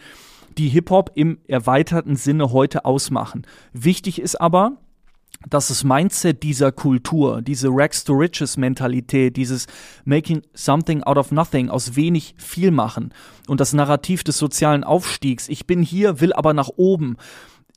[0.57, 3.45] die Hip-Hop im erweiterten Sinne heute ausmachen.
[3.73, 4.77] Wichtig ist aber,
[5.49, 9.67] dass das Mindset dieser Kultur, diese Rags to Riches Mentalität, dieses
[10.03, 13.13] Making something out of nothing, aus wenig viel machen
[13.47, 17.17] und das Narrativ des sozialen Aufstiegs, ich bin hier, will aber nach oben,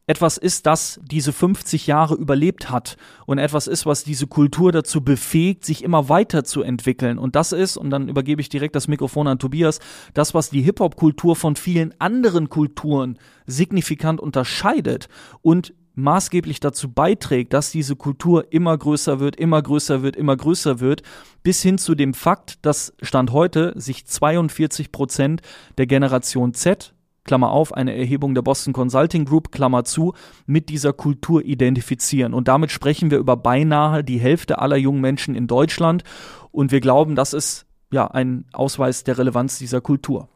[0.09, 5.03] etwas ist, das diese 50 Jahre überlebt hat und etwas ist, was diese Kultur dazu
[5.03, 7.19] befähigt, sich immer weiterzuentwickeln.
[7.19, 9.81] Und das ist, und dann übergebe ich direkt das Mikrofon an Tobias,
[10.15, 15.11] das, was die Hip-Hop-Kultur von vielen anderen Kulturen signifikant unterscheidet
[15.43, 20.81] und maßgeblich dazu beiträgt, dass diese Kultur immer größer wird, immer größer wird, immer größer
[20.81, 21.03] wird,
[21.43, 25.43] bis hin zu dem Fakt, dass Stand heute sich 42 Prozent
[25.77, 30.15] der Generation Z, Klammer auf, eine Erhebung der Boston Consulting Group, Klammer zu,
[30.47, 32.33] mit dieser Kultur identifizieren.
[32.33, 36.05] Und damit sprechen wir über beinahe die Hälfte aller jungen Menschen in Deutschland.
[36.53, 40.29] Und wir glauben, das ist ja ein Ausweis der Relevanz dieser Kultur.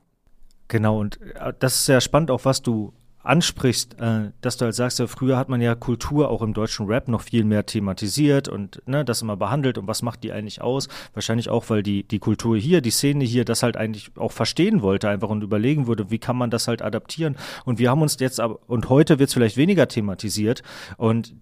[0.68, 2.92] Genau, und äh, das ist sehr spannend, auch was du
[3.22, 6.86] ansprichst, äh, dass du halt sagst, ja, früher hat man ja Kultur auch im deutschen
[6.86, 10.60] Rap noch viel mehr thematisiert und ne, das immer behandelt und was macht die eigentlich
[10.60, 10.88] aus?
[11.14, 14.82] Wahrscheinlich auch, weil die, die Kultur hier, die Szene hier das halt eigentlich auch verstehen
[14.82, 17.36] wollte einfach und überlegen würde, wie kann man das halt adaptieren.
[17.64, 20.62] Und wir haben uns jetzt aber, und heute wird es vielleicht weniger thematisiert
[20.96, 21.34] und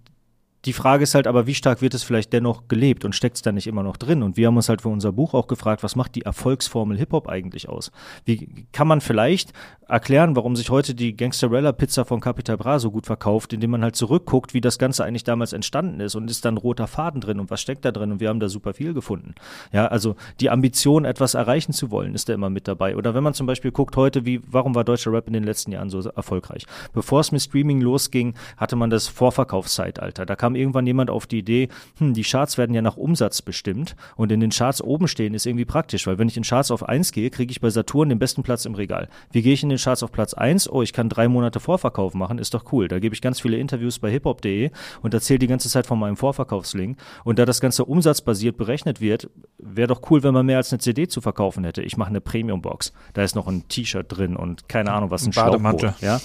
[0.67, 3.43] die Frage ist halt aber, wie stark wird es vielleicht dennoch gelebt und steckt es
[3.43, 4.23] da nicht immer noch drin?
[4.23, 7.29] Und wir haben uns halt für unser Buch auch gefragt, was macht die Erfolgsformel Hip-Hop
[7.29, 7.91] eigentlich aus?
[8.27, 9.53] Wie kann man vielleicht
[9.91, 13.83] erklären, warum sich heute die Gangsterella Pizza von Capital Bra so gut verkauft, indem man
[13.83, 17.41] halt zurückguckt, wie das Ganze eigentlich damals entstanden ist und ist dann roter Faden drin
[17.41, 18.13] und was steckt da drin?
[18.13, 19.35] Und wir haben da super viel gefunden.
[19.73, 22.97] Ja, also die Ambition, etwas erreichen zu wollen, ist da immer mit dabei.
[22.97, 25.73] Oder wenn man zum Beispiel guckt heute, wie, warum war deutscher Rap in den letzten
[25.73, 26.67] Jahren so erfolgreich?
[26.93, 30.27] Bevor es mit Streaming losging, hatte man das Vorverkaufszeitalter.
[30.27, 33.97] Da kam irgendwann jemand auf die Idee, hm, die Charts werden ja nach Umsatz bestimmt
[34.17, 36.89] und in den Charts oben stehen ist irgendwie praktisch, weil wenn ich in Charts auf
[36.89, 39.09] 1 gehe, kriege ich bei Saturn den besten Platz im Regal.
[39.33, 40.71] Wie gehe ich in den Charts auf Platz 1?
[40.71, 42.89] Oh, ich kann drei Monate Vorverkauf machen, ist doch cool.
[42.89, 44.71] Da gebe ich ganz viele Interviews bei hiphop.de
[45.03, 46.99] und erzähle die ganze Zeit von meinem Vorverkaufslink.
[47.25, 50.81] Und da das Ganze umsatzbasiert berechnet wird, wäre doch cool, wenn man mehr als eine
[50.81, 51.83] CD zu verkaufen hätte.
[51.83, 52.93] Ich mache eine Premium-Box.
[53.15, 55.95] Da ist noch ein T-Shirt drin und keine Ahnung, was ein, Bademantel.
[56.01, 56.21] Ja?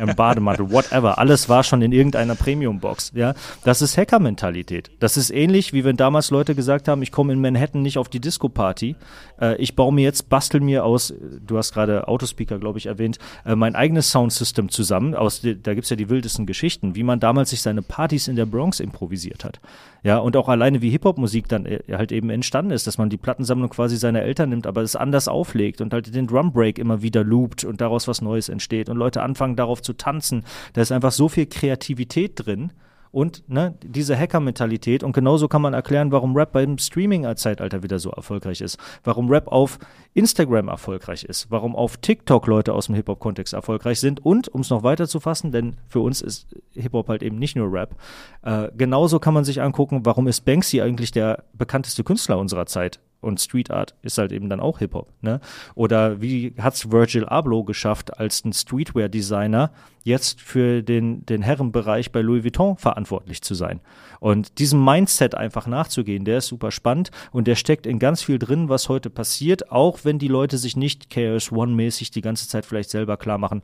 [0.00, 1.18] Ähm, Bademantel, whatever.
[1.18, 3.12] Alles war schon in irgendeiner Premium-Box.
[3.14, 3.34] Ja,
[3.64, 4.90] das ist Hacker-Mentalität.
[4.98, 8.08] Das ist ähnlich, wie wenn damals Leute gesagt haben, ich komme in Manhattan nicht auf
[8.08, 8.96] die Disco-Party.
[9.40, 11.12] Äh, ich baue mir jetzt, bastel mir aus,
[11.46, 15.14] du hast gerade Autospeaker, glaube ich, erwähnt, äh, mein eigenes Soundsystem zusammen.
[15.14, 18.46] Aus, da gibt's ja die wildesten Geschichten, wie man damals sich seine Partys in der
[18.46, 19.60] Bronx improvisiert hat.
[20.02, 23.18] Ja, und auch alleine wie Hip-Hop-Musik dann äh, halt eben entstanden ist, dass man die
[23.18, 27.02] Plattensammlung quasi seiner Eltern nimmt, aber es anders auflegt und halt den Drum Break immer
[27.02, 30.44] wieder loopt und daraus was Neues entsteht und Leute anfangen darauf zu tanzen.
[30.72, 32.72] Da ist einfach so viel Kreativität drin
[33.12, 35.02] und ne, diese Hacker-Mentalität.
[35.02, 38.78] Und genauso kann man erklären, warum Rap beim Streaming-Zeitalter wieder so erfolgreich ist.
[39.02, 39.78] Warum Rap auf
[40.14, 41.50] Instagram erfolgreich ist.
[41.50, 44.24] Warum auf TikTok Leute aus dem Hip-Hop-Kontext erfolgreich sind.
[44.24, 47.56] Und, um es noch weiter zu fassen, denn für uns ist Hip-Hop halt eben nicht
[47.56, 47.96] nur Rap,
[48.42, 53.00] äh, genauso kann man sich angucken, warum ist Banksy eigentlich der bekannteste Künstler unserer Zeit?
[53.20, 55.12] Und Street Art ist halt eben dann auch Hip-Hop.
[55.20, 55.40] Ne?
[55.74, 62.22] Oder wie hat's Virgil Abloh geschafft, als ein Streetwear-Designer jetzt für den, den Herrenbereich bei
[62.22, 63.80] Louis Vuitton verantwortlich zu sein?
[64.20, 68.38] Und diesem Mindset einfach nachzugehen, der ist super spannend und der steckt in ganz viel
[68.38, 72.64] drin, was heute passiert, auch wenn die Leute sich nicht KS One-mäßig die ganze Zeit
[72.64, 73.62] vielleicht selber klar machen,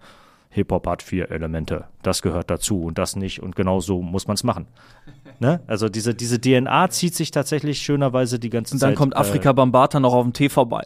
[0.50, 1.84] Hip-Hop hat vier Elemente.
[2.02, 3.42] Das gehört dazu und das nicht.
[3.42, 4.66] Und genau so muss man es machen.
[5.38, 5.60] Ne?
[5.66, 8.74] Also diese, diese DNA zieht sich tatsächlich schönerweise die ganze Zeit.
[8.74, 10.82] Und dann Zeit, kommt Afrika äh, Bambata noch auf dem Tee vorbei.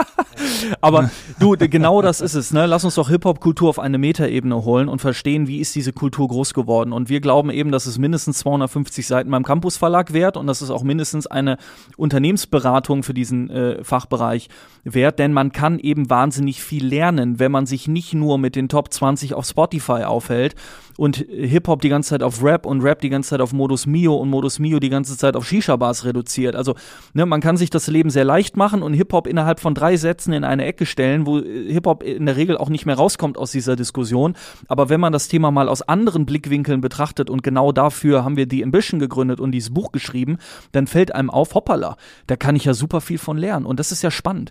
[0.80, 2.52] Aber du, genau das ist es.
[2.52, 2.66] Ne?
[2.66, 6.54] Lass uns doch Hip-Hop-Kultur auf eine Metaebene holen und verstehen, wie ist diese Kultur groß
[6.54, 6.92] geworden.
[6.92, 10.62] Und wir glauben eben, dass es mindestens 250 Seiten beim Campus Verlag wert und das
[10.62, 11.58] ist auch mindestens eine
[11.96, 14.48] Unternehmensberatung für diesen äh, Fachbereich
[14.84, 18.68] wert, denn man kann eben wahnsinnig viel lernen, wenn man sich nicht nur mit den
[18.68, 20.54] Top 20 auf Spotify aufhält
[20.96, 24.14] und Hip-Hop die ganze Zeit auf Rap und Rap die ganze Zeit auf Modus Mio
[24.16, 26.56] und Modus Mio die ganze Zeit auf Shisha-Bars reduziert.
[26.56, 26.74] Also
[27.12, 30.32] ne, man kann sich das Leben sehr leicht machen und Hip-Hop innerhalb von drei Sätzen
[30.32, 33.76] in eine Ecke stellen, wo Hip-Hop in der Regel auch nicht mehr rauskommt aus dieser
[33.76, 34.34] Diskussion.
[34.68, 38.46] Aber wenn man das Thema mal aus anderen Blickwinkeln betrachtet und genau dafür haben wir
[38.46, 40.38] die Ambition gegründet und dieses Buch geschrieben,
[40.72, 43.92] dann fällt einem auf, hoppala, da kann ich ja super viel von lernen und das
[43.92, 44.50] ist ja spannend.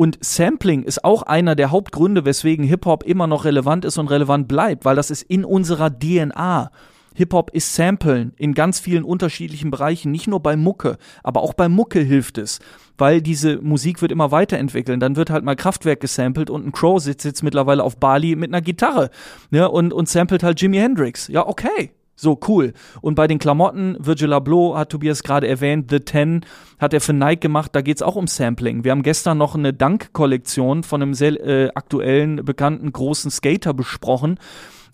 [0.00, 4.48] Und Sampling ist auch einer der Hauptgründe, weswegen Hip-Hop immer noch relevant ist und relevant
[4.48, 6.70] bleibt, weil das ist in unserer DNA.
[7.16, 11.68] Hip-Hop ist Samplen in ganz vielen unterschiedlichen Bereichen, nicht nur bei Mucke, aber auch bei
[11.68, 12.60] Mucke hilft es,
[12.96, 15.00] weil diese Musik wird immer weiterentwickeln.
[15.00, 18.48] Dann wird halt mal Kraftwerk gesampelt und ein Crow sitzt jetzt mittlerweile auf Bali mit
[18.48, 19.10] einer Gitarre
[19.50, 21.28] ne, und, und samplet halt Jimi Hendrix.
[21.28, 21.90] Ja, okay.
[22.20, 22.74] So, cool.
[23.00, 26.44] Und bei den Klamotten, Virgil Abloh hat Tobias gerade erwähnt, The Ten
[26.78, 28.84] hat er für Nike gemacht, da geht's auch um Sampling.
[28.84, 34.38] Wir haben gestern noch eine Dunk-Kollektion von einem sehr äh, aktuellen, bekannten, großen Skater besprochen.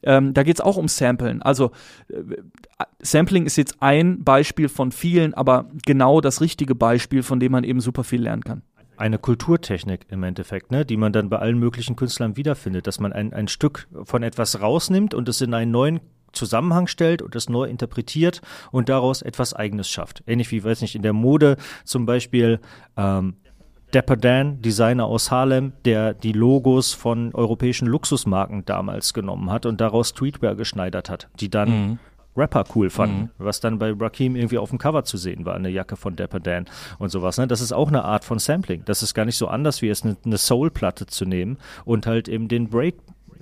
[0.05, 1.43] Ähm, da geht's auch um Samplen.
[1.43, 1.73] Also
[2.11, 2.37] äh,
[3.01, 7.65] Sampling ist jetzt ein Beispiel von vielen, aber genau das richtige Beispiel, von dem man
[7.65, 8.63] eben super viel lernen kann
[8.99, 13.13] eine Kulturtechnik im Endeffekt, ne, die man dann bei allen möglichen Künstlern wiederfindet, dass man
[13.13, 16.01] ein, ein Stück von etwas rausnimmt und es in einen neuen
[16.37, 20.23] Zusammenhang stellt und das neu interpretiert und daraus etwas Eigenes schafft.
[20.27, 22.61] Ähnlich wie, weiß nicht, in der Mode zum Beispiel
[22.97, 23.37] ähm,
[23.93, 29.81] Dapper Dan, Designer aus Harlem, der die Logos von europäischen Luxusmarken damals genommen hat und
[29.81, 31.99] daraus Streetwear geschneidert hat, die dann mhm.
[32.37, 33.31] Rapper cool fanden, mhm.
[33.39, 36.41] was dann bei Rakim irgendwie auf dem Cover zu sehen war, eine Jacke von Dapper
[36.41, 36.67] Dan
[36.99, 37.39] und sowas.
[37.39, 37.47] Ne?
[37.47, 38.83] Das ist auch eine Art von Sampling.
[38.85, 42.29] Das ist gar nicht so anders, wie es eine, eine Soul-Platte zu nehmen und halt
[42.29, 42.97] eben den Break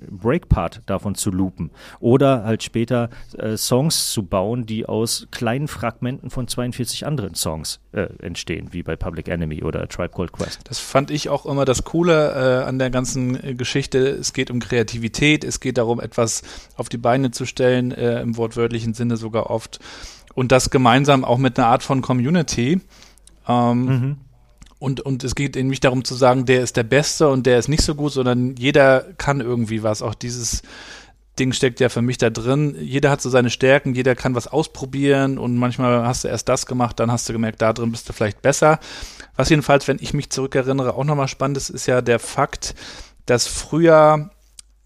[0.09, 6.29] Breakpart davon zu loopen oder halt später äh, Songs zu bauen, die aus kleinen Fragmenten
[6.29, 10.61] von 42 anderen Songs äh, entstehen, wie bei Public Enemy oder Tribe Called Quest.
[10.65, 13.99] Das fand ich auch immer das Coole äh, an der ganzen äh, Geschichte.
[13.99, 16.43] Es geht um Kreativität, es geht darum, etwas
[16.77, 19.79] auf die Beine zu stellen, äh, im wortwörtlichen Sinne sogar oft.
[20.33, 22.81] Und das gemeinsam auch mit einer Art von Community.
[23.47, 24.17] Ähm, mhm.
[24.85, 27.57] Und, und es geht eben nicht darum zu sagen, der ist der Beste und der
[27.57, 30.03] ist nicht so gut, sondern jeder kann irgendwie was.
[30.03, 30.61] Auch dieses
[31.39, 32.75] Ding steckt ja für mich da drin.
[32.79, 36.67] Jeder hat so seine Stärken, jeder kann was ausprobieren und manchmal hast du erst das
[36.67, 38.79] gemacht, dann hast du gemerkt, da drin bist du vielleicht besser.
[39.35, 42.75] Was jedenfalls, wenn ich mich zurückerinnere, auch nochmal spannend ist, ist ja der Fakt,
[43.25, 44.29] dass früher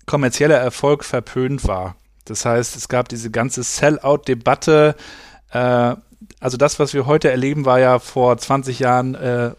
[0.06, 1.98] kommerzieller Erfolg verpönt war.
[2.24, 4.96] Das heißt, es gab diese ganze Sell-out-Debatte.
[5.52, 5.96] Äh,
[6.40, 9.52] also das, was wir heute erleben, war ja vor 20 Jahren äh,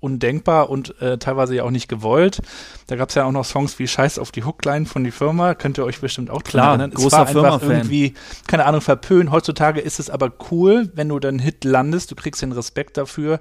[0.00, 2.40] undenkbar und äh, teilweise ja auch nicht gewollt.
[2.86, 5.54] Da gab es ja auch noch Songs wie Scheiß auf die Hookline von die Firma,
[5.54, 6.92] könnt ihr euch bestimmt auch Klar, erinnern.
[6.96, 8.14] Es war einfach irgendwie,
[8.46, 9.30] keine Ahnung, verpönt.
[9.30, 13.40] Heutzutage ist es aber cool, wenn du dann Hit landest, du kriegst den Respekt dafür.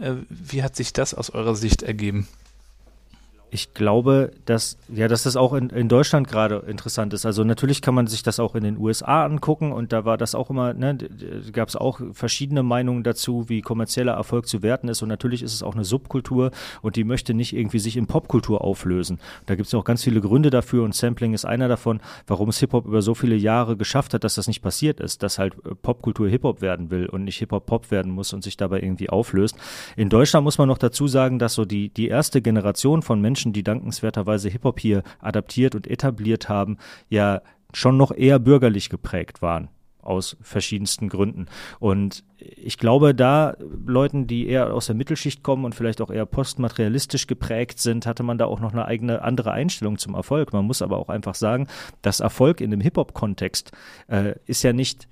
[0.00, 2.26] Äh, wie hat sich das aus eurer Sicht ergeben?
[3.50, 7.24] Ich glaube, dass, ja, dass das auch in, in Deutschland gerade interessant ist.
[7.24, 10.34] Also natürlich kann man sich das auch in den USA angucken und da war das
[10.34, 10.98] auch immer, ne,
[11.52, 15.02] gab es auch verschiedene Meinungen dazu, wie kommerzieller Erfolg zu werten ist.
[15.02, 16.50] Und natürlich ist es auch eine Subkultur
[16.82, 19.20] und die möchte nicht irgendwie sich in Popkultur auflösen.
[19.46, 22.58] Da gibt es auch ganz viele Gründe dafür und Sampling ist einer davon, warum es
[22.58, 25.74] Hip-Hop über so viele Jahre geschafft hat, dass das nicht passiert ist, dass halt äh,
[25.74, 29.56] Popkultur Hip-Hop werden will und nicht Hip-Hop Pop werden muss und sich dabei irgendwie auflöst.
[29.96, 33.37] In Deutschland muss man noch dazu sagen, dass so die, die erste Generation von Menschen,
[33.38, 36.76] Menschen, die dankenswerterweise Hip-Hop hier adaptiert und etabliert haben,
[37.08, 37.40] ja
[37.72, 39.68] schon noch eher bürgerlich geprägt waren
[40.02, 41.46] aus verschiedensten Gründen.
[41.78, 46.26] Und ich glaube, da Leuten, die eher aus der Mittelschicht kommen und vielleicht auch eher
[46.26, 50.52] postmaterialistisch geprägt sind, hatte man da auch noch eine eigene andere Einstellung zum Erfolg.
[50.52, 51.68] Man muss aber auch einfach sagen,
[52.02, 53.70] dass Erfolg in dem Hip-Hop-Kontext
[54.08, 55.06] äh, ist ja nicht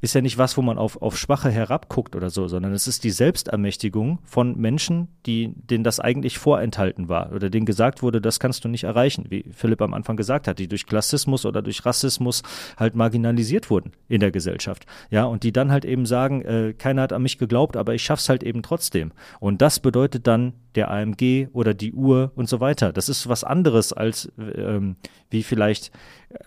[0.00, 3.02] ist ja nicht was, wo man auf, auf Schwache herabguckt oder so, sondern es ist
[3.04, 8.38] die Selbstermächtigung von Menschen, die, denen das eigentlich vorenthalten war oder denen gesagt wurde, das
[8.38, 11.84] kannst du nicht erreichen, wie Philipp am Anfang gesagt hat, die durch Klassismus oder durch
[11.84, 12.42] Rassismus
[12.76, 14.86] halt marginalisiert wurden in der Gesellschaft.
[15.10, 18.02] Ja, und die dann halt eben sagen, äh, keiner hat an mich geglaubt, aber ich
[18.02, 19.12] schaff's halt eben trotzdem.
[19.40, 22.92] Und das bedeutet dann der AMG oder die Uhr und so weiter.
[22.92, 24.96] Das ist was anderes als ähm,
[25.30, 25.90] wie vielleicht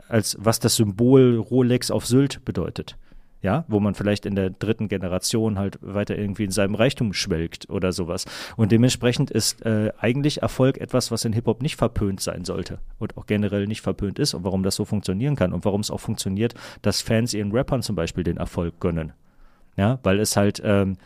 [0.08, 2.98] als was das Symbol Rolex auf Sylt bedeutet
[3.42, 7.70] ja, wo man vielleicht in der dritten Generation halt weiter irgendwie in seinem Reichtum schwelgt
[7.70, 8.26] oder sowas.
[8.56, 13.18] Und dementsprechend ist äh, eigentlich Erfolg etwas, was in Hip-Hop nicht verpönt sein sollte und
[13.18, 16.00] auch generell nicht verpönt ist und warum das so funktionieren kann und warum es auch
[16.00, 19.14] funktioniert, dass Fans ihren Rappern zum Beispiel den Erfolg gönnen.
[19.76, 20.98] Ja, weil es halt ähm,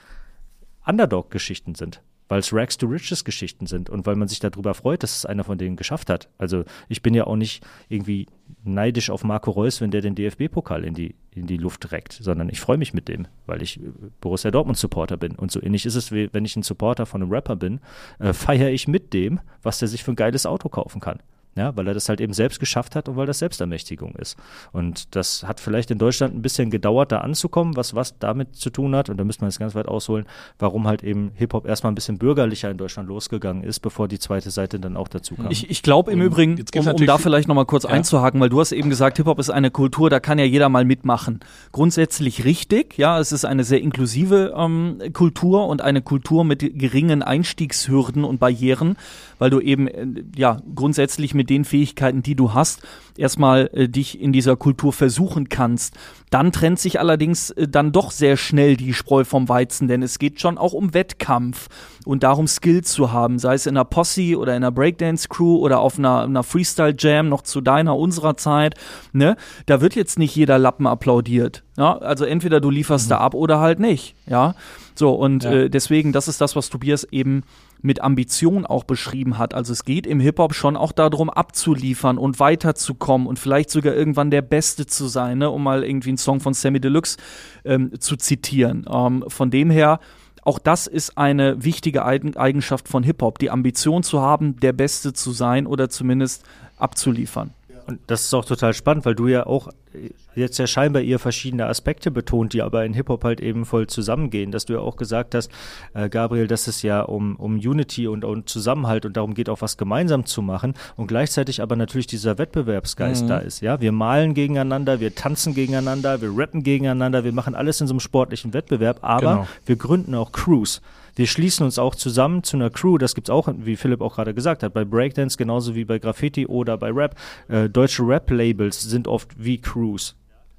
[0.85, 2.01] Underdog-Geschichten sind.
[2.27, 5.25] Weil es Rags to Riches Geschichten sind und weil man sich darüber freut, dass es
[5.25, 6.29] einer von denen geschafft hat.
[6.37, 8.27] Also ich bin ja auch nicht irgendwie
[8.63, 12.49] neidisch auf Marco Reus, wenn der den DFB-Pokal in die, in die Luft reckt, sondern
[12.49, 13.89] ich freue mich mit dem, weil ich äh,
[14.21, 15.35] Borussia Dortmund Supporter bin.
[15.35, 17.79] Und so ähnlich ist es, wenn ich ein Supporter von einem Rapper bin,
[18.19, 21.19] äh, feiere ich mit dem, was der sich für ein geiles Auto kaufen kann.
[21.57, 24.35] Ja, weil er das halt eben selbst geschafft hat und weil das Selbstermächtigung ist.
[24.73, 28.69] Und das hat vielleicht in Deutschland ein bisschen gedauert, da anzukommen, was was damit zu
[28.69, 29.09] tun hat.
[29.09, 30.25] Und da müsste man jetzt ganz weit ausholen,
[30.59, 34.51] warum halt eben Hip-Hop erstmal ein bisschen bürgerlicher in Deutschland losgegangen ist, bevor die zweite
[34.51, 35.49] Seite dann auch dazu kam.
[35.49, 37.91] Ich, ich glaube im Und Übrigen, um, um da viel- vielleicht nochmal kurz Ja.
[37.91, 40.83] einzuhaken, weil du hast eben gesagt, Hip-Hop ist eine Kultur, da kann ja jeder mal
[40.83, 41.39] mitmachen.
[41.71, 47.23] Grundsätzlich richtig, ja, es ist eine sehr inklusive ähm, Kultur und eine Kultur mit geringen
[47.23, 48.97] Einstiegshürden und Barrieren,
[49.39, 52.81] weil du eben, äh, ja, grundsätzlich mit den Fähigkeiten, die du hast,
[53.17, 55.95] erstmal äh, dich in dieser Kultur versuchen kannst.
[56.29, 60.19] Dann trennt sich allerdings äh, dann doch sehr schnell die Spreu vom Weizen, denn es
[60.19, 61.67] geht schon auch um Wettkampf
[62.05, 65.79] und darum Skills zu haben, sei es in einer Posse oder in einer Breakdance-Crew oder
[65.79, 68.75] auf einer, einer Freestyle-Jam noch zu deiner, unserer Zeit,
[69.13, 69.35] ne?
[69.65, 71.63] Da wird jetzt nicht jeder Lappen applaudiert.
[71.77, 71.97] Ja?
[71.97, 74.55] Also entweder du lieferst da ab oder halt nicht, ja.
[74.95, 75.51] So, und Ja.
[75.51, 77.43] Äh, deswegen, das ist das, was Tobias eben
[77.85, 79.53] mit Ambition auch beschrieben hat.
[79.53, 84.31] Also es geht im Hip-Hop schon auch darum, abzuliefern und weiterzukommen und vielleicht sogar irgendwann
[84.31, 85.49] der Beste zu sein, ne?
[85.49, 87.17] um mal irgendwie einen Song von Sammy Deluxe
[87.63, 88.85] ähm, zu zitieren.
[88.91, 89.99] Ähm, von dem her,
[90.41, 95.13] auch das ist eine wichtige Eigen Eigenschaft von Hip-Hop, die Ambition zu haben, der Beste
[95.13, 96.43] zu sein oder zumindest
[96.77, 97.51] abzuliefern.
[97.87, 101.19] Und das ist auch total spannend, weil du ja auch äh, jetzt ja scheinbar ihr
[101.19, 104.51] verschiedene Aspekte betont, die aber in Hip-Hop halt eben voll zusammengehen.
[104.51, 105.51] Dass du ja auch gesagt hast,
[105.93, 109.61] äh, Gabriel, dass es ja um, um Unity und um Zusammenhalt und darum geht, auch
[109.61, 113.61] was gemeinsam zu machen und gleichzeitig aber natürlich dieser Wettbewerbsgeist da ist.
[113.61, 117.93] Ja, wir malen gegeneinander, wir tanzen gegeneinander, wir rappen gegeneinander, wir machen alles in so
[117.93, 119.47] einem sportlichen Wettbewerb, aber Genau.
[119.65, 120.81] wir gründen auch Crews.
[121.15, 124.33] Wir schließen uns auch zusammen zu einer Crew, das gibt's auch, wie Philipp auch gerade
[124.33, 127.15] gesagt hat, bei Breakdance genauso wie bei Graffiti oder bei Rap.
[127.47, 130.15] Äh, deutsche Rap-Labels sind oft wie Crews.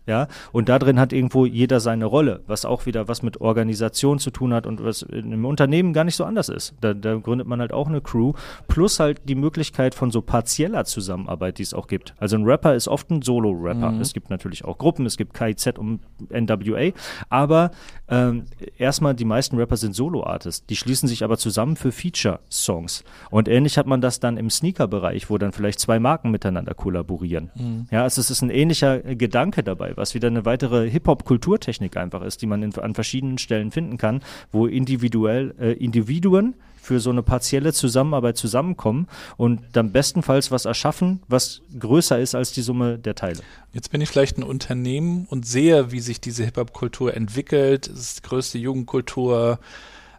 [0.06, 4.18] Ja, und da drin hat irgendwo jeder seine Rolle, was auch wieder was mit Organisation
[4.18, 6.74] zu tun hat und was einem Unternehmen gar nicht so anders ist.
[6.80, 8.32] Da, da gründet man halt auch eine Crew,
[8.68, 12.14] plus halt die Möglichkeit von so partieller Zusammenarbeit, die es auch gibt.
[12.18, 13.88] Also ein Rapper ist oft ein Solo-Rapper.
[14.00, 16.92] Es gibt natürlich auch Gruppen, es gibt KIZ und NWA,
[17.28, 17.72] aber
[18.08, 18.44] ähm,
[18.78, 20.66] erstmal die meisten Rapper sind Solo-Artists.
[20.66, 23.02] Die schließen sich aber zusammen für Feature-Songs.
[23.30, 27.50] Und ähnlich hat man das dann im Sneaker-Bereich, wo dann vielleicht zwei Marken miteinander kollaborieren.
[27.90, 32.22] Ja, also es ist ein ähnlicher äh, Gedanke dabei, was wieder eine weitere Hip-Hop-Kulturtechnik einfach
[32.22, 36.54] ist, die man in, an verschiedenen Stellen finden kann, wo individuell äh, Individuen
[36.86, 42.52] für so eine partielle Zusammenarbeit zusammenkommen und dann bestenfalls was erschaffen, was größer ist als
[42.52, 43.40] die Summe der Teile.
[43.72, 47.88] Jetzt bin ich vielleicht ein Unternehmen und sehe, wie sich diese Hip-Hop-Kultur entwickelt.
[47.88, 49.58] Es ist die größte Jugendkultur.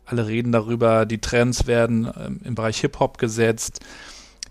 [0.06, 3.80] Alle reden darüber, die Trends werden ähm, im Bereich Hip-Hop gesetzt.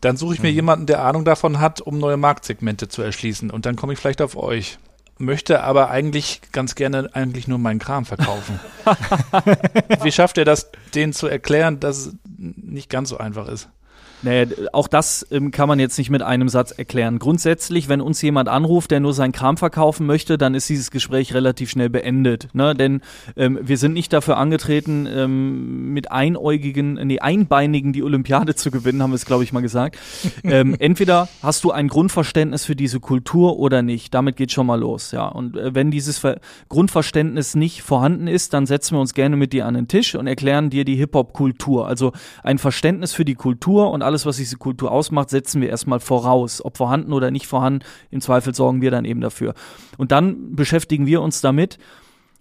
[0.00, 3.50] Dann suche ich mir jemanden, der Ahnung davon hat, um neue Marktsegmente zu erschließen.
[3.50, 4.78] Und dann komme ich vielleicht auf euch.
[5.18, 8.60] Möchte aber eigentlich ganz gerne eigentlich nur meinen Kram verkaufen.
[10.02, 13.68] Wie schafft ihr das, denen zu erklären, dass es nicht ganz so einfach ist?
[14.22, 17.18] Nee, auch das ähm, kann man jetzt nicht mit einem Satz erklären.
[17.18, 21.34] Grundsätzlich, wenn uns jemand anruft, der nur seinen Kram verkaufen möchte, dann ist dieses Gespräch
[21.34, 22.48] relativ schnell beendet.
[22.54, 22.74] Ne?
[22.74, 23.02] Denn
[23.36, 29.02] ähm, wir sind nicht dafür angetreten, ähm, mit einäugigen, nee, einbeinigen die Olympiade zu gewinnen,
[29.02, 29.98] haben wir es, glaube ich, mal gesagt.
[30.44, 34.14] ähm, entweder hast du ein Grundverständnis für diese Kultur oder nicht.
[34.14, 35.12] Damit geht schon mal los.
[35.12, 35.26] Ja.
[35.28, 39.52] Und äh, wenn dieses Ver Grundverständnis nicht vorhanden ist, dann setzen wir uns gerne mit
[39.52, 41.86] dir an den Tisch und erklären dir die Hip-Hop-Kultur.
[41.86, 46.00] Also ein Verständnis für die Kultur und alles, was diese Kultur ausmacht, setzen wir erstmal
[46.00, 46.64] voraus.
[46.64, 49.54] Ob vorhanden oder nicht vorhanden, im Zweifel sorgen wir dann eben dafür.
[49.98, 51.78] Und dann beschäftigen wir uns damit,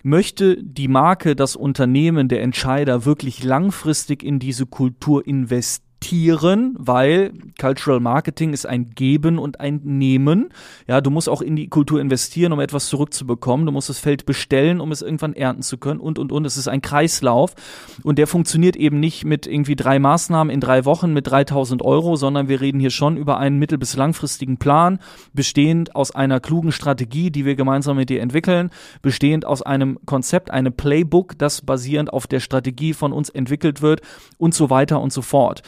[0.03, 7.99] möchte die Marke, das Unternehmen, der Entscheider wirklich langfristig in diese Kultur investieren, weil Cultural
[7.99, 10.49] Marketing ist ein Geben und ein Nehmen.
[10.87, 13.65] Ja, du musst auch in die Kultur investieren, um etwas zurückzubekommen.
[13.65, 16.45] Du musst das Feld bestellen, um es irgendwann ernten zu können und, und, und.
[16.45, 17.55] Es ist ein Kreislauf
[18.03, 22.15] und der funktioniert eben nicht mit irgendwie drei Maßnahmen in drei Wochen mit 3000 Euro,
[22.15, 24.99] sondern wir reden hier schon über einen mittel- bis langfristigen Plan,
[25.33, 28.69] bestehend aus einer klugen Strategie, die wir gemeinsam mit dir entwickeln,
[29.01, 34.01] bestehend aus einem Konzept, einem Playbook, das basierend auf der Strategie von uns entwickelt wird
[34.37, 35.63] und so weiter und so fort.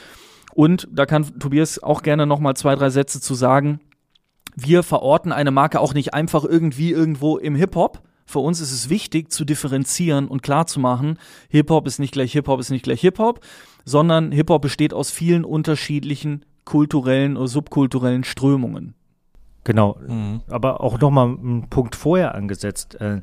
[0.58, 3.80] Und da kann Tobias auch gerne noch mal zwei, drei Sätze zu sagen.
[4.56, 8.02] Wir verorten eine Marke auch nicht einfach irgendwie irgendwo im Hip-Hop.
[8.26, 12.32] Für uns ist es wichtig zu differenzieren und klar zu machen, Hip-Hop ist nicht gleich
[12.32, 13.42] Hip-Hop, ist nicht gleich Hip-Hop,
[13.86, 18.96] sondern Hip-Hop besteht aus vielen unterschiedlichen kulturellen oder subkulturellen Strömungen.
[19.64, 20.00] Genau,
[20.50, 23.22] aber auch nochmal einen Punkt vorher angesetzt äh, äh,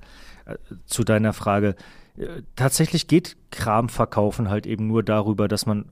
[0.86, 1.74] zu deiner Frage.
[2.18, 5.86] Äh, tatsächlich geht Kram verkaufen halt eben nur darüber, dass man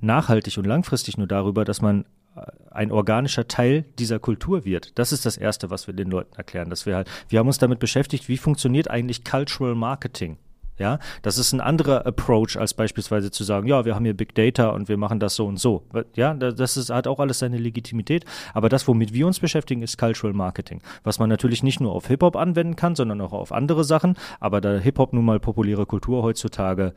[0.00, 2.04] nachhaltig und langfristig nur darüber, dass man
[2.36, 4.98] äh, ein organischer Teil dieser Kultur wird.
[4.98, 6.70] Das ist das Erste, was wir den Leuten erklären.
[6.70, 10.38] Dass wir halt, wir haben uns damit beschäftigt, wie funktioniert eigentlich Cultural Marketing?
[10.78, 14.34] Ja, das ist ein anderer Approach als beispielsweise zu sagen, ja, wir haben hier Big
[14.34, 15.84] Data und wir machen das so und so.
[16.16, 18.24] Ja, das ist, hat auch alles seine Legitimität.
[18.54, 20.80] Aber das, womit wir uns beschäftigen, ist Cultural Marketing.
[21.04, 24.16] Was man natürlich nicht nur auf Hip-Hop anwenden kann, sondern auch auf andere Sachen.
[24.40, 26.94] Aber da Hip-Hop nun mal populäre Kultur heutzutage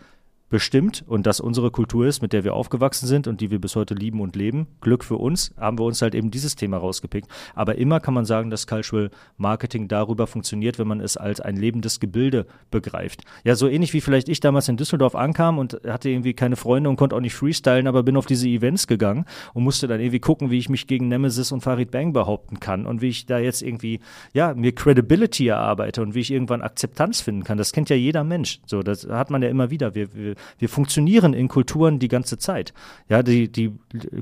[0.49, 3.75] bestimmt und das unsere Kultur ist, mit der wir aufgewachsen sind und die wir bis
[3.75, 4.67] heute lieben und leben.
[4.81, 7.29] Glück für uns, haben wir uns halt eben dieses Thema rausgepickt.
[7.53, 11.57] Aber immer kann man sagen, dass Cultural Marketing darüber funktioniert, wenn man es als ein
[11.57, 13.23] lebendes Gebilde begreift.
[13.43, 16.89] Ja, so ähnlich wie vielleicht ich damals in Düsseldorf ankam und hatte irgendwie keine Freunde
[16.89, 20.19] und konnte auch nicht freestylen, aber bin auf diese Events gegangen und musste dann irgendwie
[20.19, 23.39] gucken, wie ich mich gegen Nemesis und Farid Bang behaupten kann und wie ich da
[23.39, 23.99] jetzt irgendwie,
[24.33, 27.57] ja, mir Credibility erarbeite und wie ich irgendwann Akzeptanz finden kann.
[27.57, 28.61] Das kennt ja jeder Mensch.
[28.65, 29.93] So, das hat man ja immer wieder.
[29.93, 32.73] Wir, wir wir funktionieren in Kulturen die ganze Zeit.
[33.09, 33.73] Ja, die, die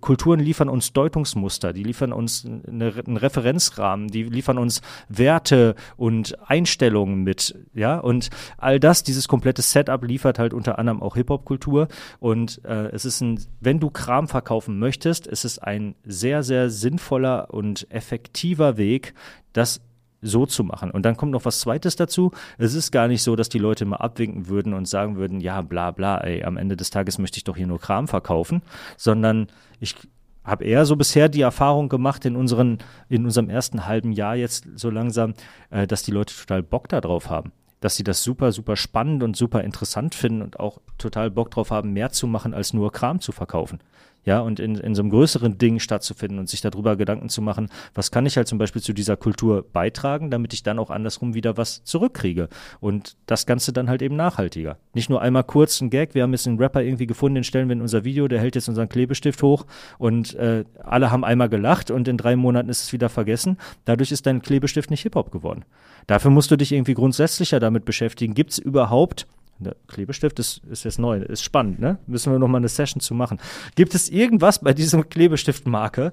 [0.01, 6.37] Kulturen liefern uns Deutungsmuster, die liefern uns eine, einen Referenzrahmen, die liefern uns Werte und
[6.47, 7.55] Einstellungen mit.
[7.73, 11.87] Ja, und all das, dieses komplette Setup liefert halt unter anderem auch Hip-Hop-Kultur.
[12.19, 17.53] Und äh, es ist ein, wenn du Kram verkaufen möchtest, ist ein sehr, sehr sinnvoller
[17.53, 19.13] und effektiver Weg,
[19.53, 19.81] das
[20.25, 20.91] so zu machen.
[20.91, 22.31] Und dann kommt noch was Zweites dazu.
[22.57, 25.61] Es ist gar nicht so, dass die Leute mal abwinken würden und sagen würden, ja,
[25.61, 28.61] bla bla, ey, am Ende des Tages möchte ich doch hier nur Kram verkaufen,
[28.97, 29.47] sondern
[29.79, 29.95] ich
[30.43, 34.67] habe eher so bisher die Erfahrung gemacht in unseren, in unserem ersten halben Jahr jetzt
[34.75, 35.33] so langsam,
[35.71, 37.51] äh, dass die Leute total Bock darauf haben
[37.81, 41.69] dass sie das super, super spannend und super interessant finden und auch total Bock drauf
[41.69, 43.79] haben, mehr zu machen, als nur Kram zu verkaufen
[44.25, 47.69] ja, und in, in so einem größeren Ding stattzufinden und sich darüber Gedanken zu machen,
[47.93, 51.33] was kann ich halt zum Beispiel zu dieser Kultur beitragen, damit ich dann auch andersrum
[51.35, 52.49] wieder was zurückkriege.
[52.79, 54.77] Und das Ganze dann halt eben nachhaltiger.
[54.93, 57.69] Nicht nur einmal kurz ein Gag, wir haben jetzt einen Rapper irgendwie gefunden, den stellen
[57.69, 59.65] wir in unser Video, der hält jetzt unseren Klebestift hoch
[59.99, 63.57] und äh, alle haben einmal gelacht und in drei Monaten ist es wieder vergessen.
[63.85, 65.65] Dadurch ist dein Klebestift nicht Hip-Hop geworden.
[66.07, 68.33] Dafür musst du dich irgendwie grundsätzlicher damit beschäftigen.
[68.33, 69.27] Gibt es überhaupt
[69.59, 71.97] der Klebestift ist, ist jetzt neu, ist spannend, ne?
[72.07, 73.39] Müssen wir nochmal eine Session zu machen.
[73.75, 76.11] Gibt es irgendwas bei diesem Klebestiftmarke,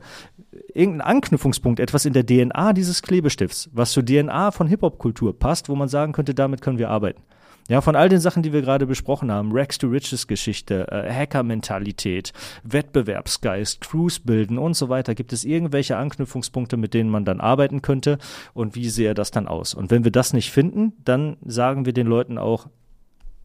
[0.75, 5.75] irgendeinen Anknüpfungspunkt, etwas in der DNA dieses Klebestifts, was zur DNA von Hip-Hop-Kultur passt, wo
[5.75, 7.23] man sagen könnte, damit können wir arbeiten?
[7.69, 11.13] Ja, von all den Sachen, die wir gerade besprochen haben, Rex to Riches Geschichte, äh,
[11.13, 12.33] Hacker-Mentalität,
[12.65, 17.81] Wettbewerbsgeist, Crews bilden und so weiter, gibt es irgendwelche Anknüpfungspunkte, mit denen man dann arbeiten
[17.81, 18.19] könnte
[18.53, 19.75] und wie sähe das dann aus?
[19.75, 22.69] Und wenn wir das nicht finden, dann sagen wir den Leuten auch,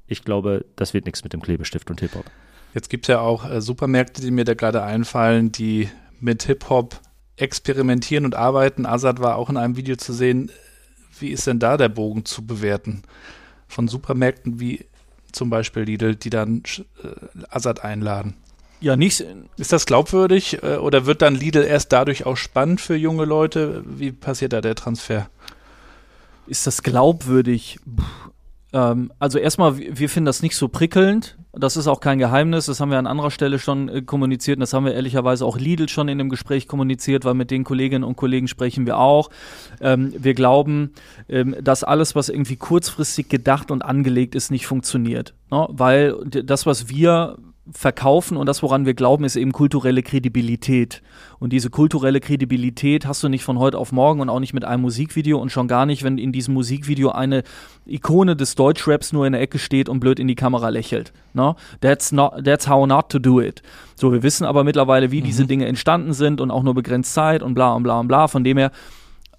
[0.07, 2.25] ich glaube, das wird nichts mit dem Klebestift und Hip-Hop.
[2.73, 5.89] Jetzt gibt es ja auch äh, Supermärkte, die mir da gerade einfallen, die
[6.19, 6.99] mit Hip-Hop
[7.35, 8.85] experimentieren und arbeiten.
[8.85, 10.51] Azad war auch in einem Video zu sehen.
[11.19, 13.03] Wie ist denn da der Bogen zu bewerten?
[13.67, 14.85] Von Supermärkten wie
[15.31, 16.63] zum Beispiel Lidl, die dann
[17.03, 17.07] äh,
[17.49, 18.35] Azad einladen.
[18.79, 19.25] Ja, nicht.
[19.57, 23.83] Ist das glaubwürdig äh, oder wird dann Lidl erst dadurch auch spannend für junge Leute?
[23.85, 25.29] Wie passiert da der Transfer?
[26.47, 27.79] Ist das glaubwürdig?
[27.83, 28.31] Puh
[28.73, 31.37] ähm, also erstmal, wir finden das nicht so prickelnd.
[31.53, 32.67] Das ist auch kein Geheimnis.
[32.67, 34.57] Das haben wir an anderer Stelle schon äh, kommuniziert.
[34.57, 37.63] Und das haben wir ehrlicherweise auch Lidl schon in dem Gespräch kommuniziert, weil mit den
[37.63, 39.29] Kolleginnen und Kollegen sprechen wir auch.
[39.79, 40.91] Ähm, wir glauben,
[41.29, 45.33] ähm, dass alles, was irgendwie kurzfristig gedacht und angelegt ist, nicht funktioniert.
[45.49, 45.67] Ne?
[45.69, 47.37] Weil das, was wir
[47.71, 51.01] verkaufen und das, woran wir glauben, ist eben kulturelle Kredibilität.
[51.39, 54.65] Und diese kulturelle Kredibilität hast du nicht von heute auf morgen und auch nicht mit
[54.65, 57.43] einem Musikvideo und schon gar nicht, wenn in diesem Musikvideo eine
[57.85, 61.13] Ikone des Deutschraps nur in der Ecke steht und blöd in die Kamera lächelt.
[61.33, 61.55] No?
[61.81, 63.61] That's, not, that's how not to do it.
[63.95, 65.25] So, wir wissen aber mittlerweile, wie mhm.
[65.25, 68.27] diese Dinge entstanden sind und auch nur begrenzt Zeit und bla und bla und bla.
[68.27, 68.71] Von dem her,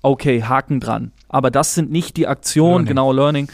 [0.02, 1.12] okay, Haken dran.
[1.28, 3.48] Aber das sind nicht die Aktionen, genau Learning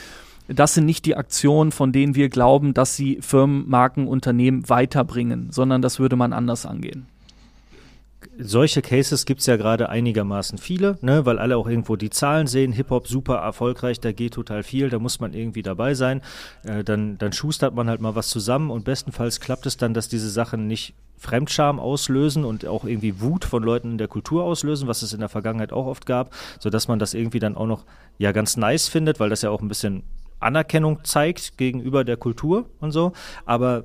[0.49, 5.51] das sind nicht die Aktionen, von denen wir glauben, dass sie Firmen, Marken, Unternehmen weiterbringen,
[5.51, 7.07] sondern das würde man anders angehen.
[8.38, 12.47] Solche Cases gibt es ja gerade einigermaßen viele, ne, weil alle auch irgendwo die Zahlen
[12.47, 16.20] sehen, Hip-Hop super erfolgreich, da geht total viel, da muss man irgendwie dabei sein.
[16.64, 20.09] Äh, dann, dann schustert man halt mal was zusammen und bestenfalls klappt es dann, dass
[20.09, 24.88] diese Sachen nicht Fremdscham auslösen und auch irgendwie Wut von Leuten in der Kultur auslösen,
[24.88, 27.84] was es in der Vergangenheit auch oft gab, sodass man das irgendwie dann auch noch
[28.18, 30.03] ja ganz nice findet, weil das ja auch ein bisschen
[30.41, 33.12] Anerkennung zeigt gegenüber der Kultur und so.
[33.45, 33.85] Aber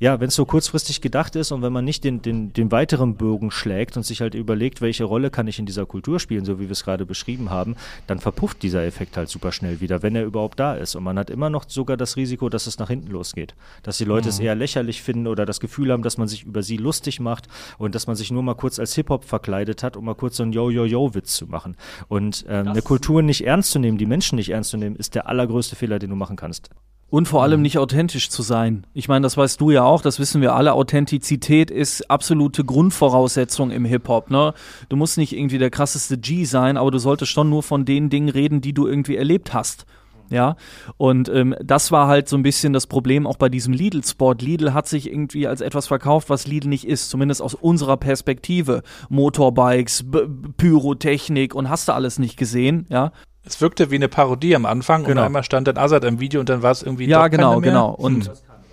[0.00, 3.16] ja, wenn es so kurzfristig gedacht ist und wenn man nicht den, den, den weiteren
[3.16, 6.58] Bogen schlägt und sich halt überlegt, welche Rolle kann ich in dieser Kultur spielen, so
[6.58, 7.76] wie wir es gerade beschrieben haben,
[8.06, 10.96] dann verpufft dieser Effekt halt super schnell wieder, wenn er überhaupt da ist.
[10.96, 13.54] Und man hat immer noch sogar das Risiko, dass es nach hinten losgeht.
[13.82, 14.30] Dass die Leute mhm.
[14.30, 17.46] es eher lächerlich finden oder das Gefühl haben, dass man sich über sie lustig macht
[17.78, 20.42] und dass man sich nur mal kurz als Hip-Hop verkleidet hat, um mal kurz so
[20.42, 21.76] einen Yo-Yo-Yo-Witz zu machen.
[22.08, 25.14] Und ähm, eine Kultur nicht ernst zu nehmen, die Menschen nicht ernst zu nehmen, ist
[25.14, 26.70] der allergrößte Fehler, den du machen kannst.
[27.10, 28.86] Und vor allem nicht authentisch zu sein.
[28.92, 30.72] Ich meine, das weißt du ja auch, das wissen wir alle.
[30.72, 34.30] Authentizität ist absolute Grundvoraussetzung im Hip-Hop.
[34.30, 34.52] Ne?
[34.88, 38.10] Du musst nicht irgendwie der krasseste G sein, aber du solltest schon nur von den
[38.10, 39.86] Dingen reden, die du irgendwie erlebt hast.
[40.30, 40.56] Ja,
[40.96, 44.32] und ähm, das war halt so ein bisschen das Problem auch bei diesem Lidl-Spot.
[44.32, 48.82] Lidl hat sich irgendwie als etwas verkauft, was Lidl nicht ist, zumindest aus unserer Perspektive.
[49.10, 50.20] Motorbikes, B
[50.56, 53.12] Pyrotechnik und hast du alles nicht gesehen, ja.
[53.44, 55.20] Es wirkte wie eine Parodie am Anfang Genau.
[55.20, 57.70] und einmal stand dann Azad im Video und dann war es irgendwie Ja, genau, mehr.
[57.70, 57.90] genau.
[57.92, 58.30] Und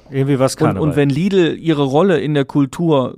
[0.10, 0.82] Irgendwie was Und, Karneval.
[0.90, 3.16] und wenn Lidl ihre Rolle in der Kultur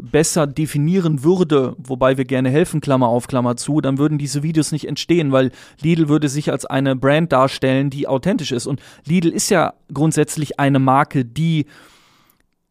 [0.00, 4.70] besser definieren würde, wobei wir gerne helfen, Klammer auf, Klammer zu, dann würden diese Videos
[4.70, 8.66] nicht entstehen, weil Lidl würde sich als eine Brand darstellen, die authentisch ist.
[8.66, 11.66] Und Lidl ist ja grundsätzlich eine Marke, die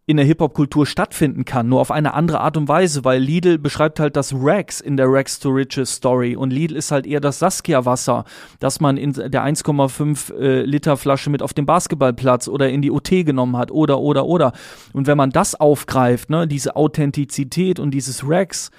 [0.08, 4.00] in der Hip-Hop-Kultur stattfinden kann, nur auf eine andere Art und Weise, weil Lidl beschreibt
[4.00, 7.40] halt das Rags in der Rags to Riches Story und Lidl ist halt eher das
[7.40, 8.24] Saskia-Wasser,
[8.62, 12.90] das man in der 1,5 äh, Liter Flasche mit auf dem Basketballplatz oder in die
[12.90, 14.54] OT genommen hat oder, oder, oder.
[14.94, 18.72] Und wenn man das aufgreift, ne, diese Authentizität und dieses Rags,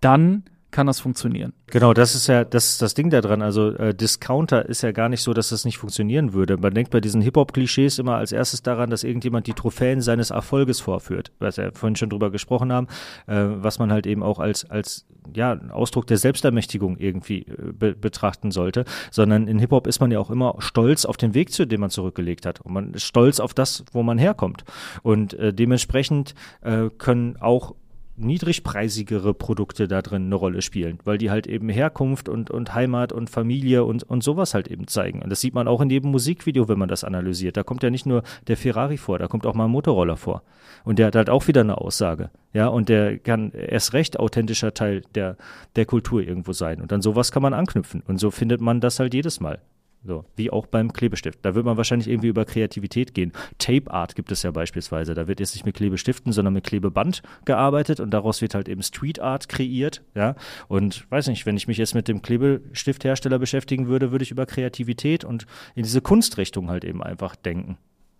[0.00, 1.54] dann kann das funktionieren.
[1.68, 3.40] Genau, das ist ja das, ist das Ding da dran.
[3.40, 6.58] Also äh, Discounter ist ja gar nicht so, dass das nicht funktionieren würde.
[6.58, 10.80] Man denkt bei diesen Hip-Hop-Klischees immer als erstes daran, dass irgendjemand die Trophäen seines Erfolges
[10.80, 12.86] vorführt, was wir vorhin schon drüber gesprochen haben,
[13.26, 17.94] äh, was man halt eben auch als, als ja, Ausdruck der Selbstermächtigung irgendwie äh, be
[17.94, 18.84] betrachten sollte.
[19.10, 21.90] Sondern in Hip-Hop ist man ja auch immer stolz auf den Weg, zu dem man
[21.90, 22.60] zurückgelegt hat.
[22.60, 24.64] Und man ist stolz auf das, wo man herkommt.
[25.02, 27.74] Und äh, dementsprechend äh, können auch
[28.18, 33.12] niedrigpreisigere Produkte da drin eine Rolle spielen, weil die halt eben Herkunft und, und Heimat
[33.12, 35.22] und Familie und, und sowas halt eben zeigen.
[35.22, 37.56] Und das sieht man auch in jedem Musikvideo, wenn man das analysiert.
[37.56, 40.42] Da kommt ja nicht nur der Ferrari vor, da kommt auch mal ein Motorroller vor.
[40.84, 42.30] Und der hat halt auch wieder eine Aussage.
[42.52, 45.36] Ja, und der kann erst recht authentischer Teil der,
[45.76, 46.80] der Kultur irgendwo sein.
[46.80, 48.02] Und an sowas kann man anknüpfen.
[48.06, 49.60] Und so findet man das halt jedes Mal.
[50.04, 51.40] So, wie auch beim Klebestift.
[51.42, 53.32] Da wird man wahrscheinlich irgendwie über Kreativität gehen.
[53.58, 55.14] Tape Art gibt es ja beispielsweise.
[55.14, 58.82] Da wird jetzt nicht mit Klebestiften, sondern mit Klebeband gearbeitet und daraus wird halt eben
[58.82, 60.02] Street Art kreiert.
[60.14, 60.36] Ja,
[60.68, 64.46] und weiß nicht, wenn ich mich jetzt mit dem Klebestifthersteller beschäftigen würde, würde ich über
[64.46, 67.76] Kreativität und in diese Kunstrichtung halt eben einfach denken.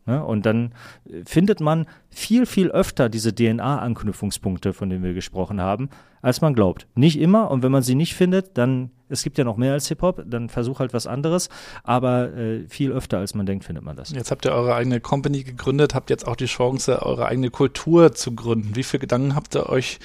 [0.09, 0.73] Ja, und dann
[1.05, 5.91] äh, findet man viel, viel öfter diese DNA-Anknüpfungspunkte, von denen wir gesprochen haben,
[6.23, 6.87] als man glaubt.
[6.95, 9.87] Nicht immer, und wenn man sie nicht findet, dann, es gibt ja noch mehr als
[9.89, 11.51] Hip-Hop, dann versuch halt was anderes,
[11.85, 14.11] aber äh, viel öfter, als man denkt, findet man das.
[14.11, 18.15] Jetzt habt ihr eure eigene Company gegründet, habt jetzt auch die Chance, eure eigene Kultur
[18.15, 18.77] zu gründen.
[18.77, 19.99] Wie viele Gedanken habt ihr euch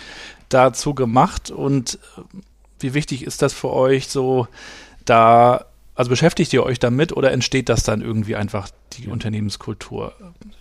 [0.49, 2.21] dazu gemacht und äh,
[2.81, 4.49] wie wichtig ist das für euch so
[5.05, 5.65] da,
[5.95, 10.13] also beschäftigt ihr euch damit oder entsteht das dann irgendwie einfach die Unternehmenskultur?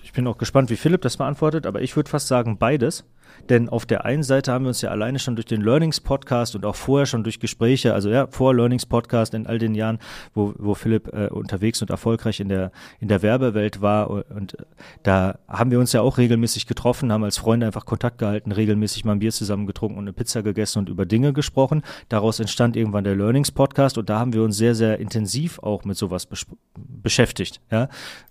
[0.03, 3.05] Ich bin auch gespannt, wie Philipp das beantwortet, aber ich würde fast sagen beides.
[3.49, 6.55] Denn auf der einen Seite haben wir uns ja alleine schon durch den Learnings Podcast
[6.55, 9.99] und auch vorher schon durch Gespräche, also ja, vor Learnings Podcast in all den Jahren,
[10.34, 14.11] wo, wo Philipp äh, unterwegs und erfolgreich in der, in der Werbewelt war.
[14.11, 14.64] Und äh,
[15.03, 19.05] da haben wir uns ja auch regelmäßig getroffen, haben als Freunde einfach Kontakt gehalten, regelmäßig
[19.05, 21.82] mal ein Bier zusammen getrunken und eine Pizza gegessen und über Dinge gesprochen.
[22.09, 25.84] Daraus entstand irgendwann der Learnings Podcast und da haben wir uns sehr, sehr intensiv auch
[25.84, 26.28] mit sowas
[26.76, 27.61] beschäftigt.
[27.70, 27.84] Ja.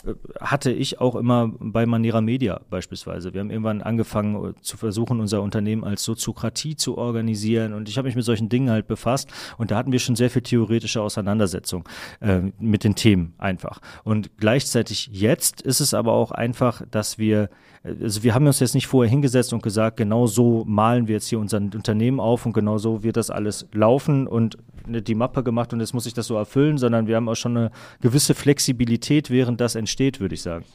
[0.05, 3.33] Äh, Hatte ich auch immer bei Manera Media beispielsweise.
[3.33, 7.97] Wir haben irgendwann angefangen äh, zu versuchen, unser Unternehmen als Soziokratie zu organisieren und ich
[7.97, 11.01] habe mich mit solchen Dingen halt befasst und da hatten wir schon sehr viel theoretische
[11.01, 11.87] Auseinandersetzung
[12.19, 13.79] äh, mit den Themen einfach.
[14.03, 17.49] Und gleichzeitig jetzt ist es aber auch einfach, dass wir
[17.83, 21.27] also wir haben uns jetzt nicht vorher hingesetzt und gesagt, genau so malen wir jetzt
[21.29, 25.73] hier unser Unternehmen auf und genau so wird das alles laufen und die Mappe gemacht
[25.73, 27.71] und jetzt muss ich das so erfüllen, sondern wir haben auch schon eine
[28.01, 30.65] gewisse Flexibilität, während das entsteht, würde ich sagen.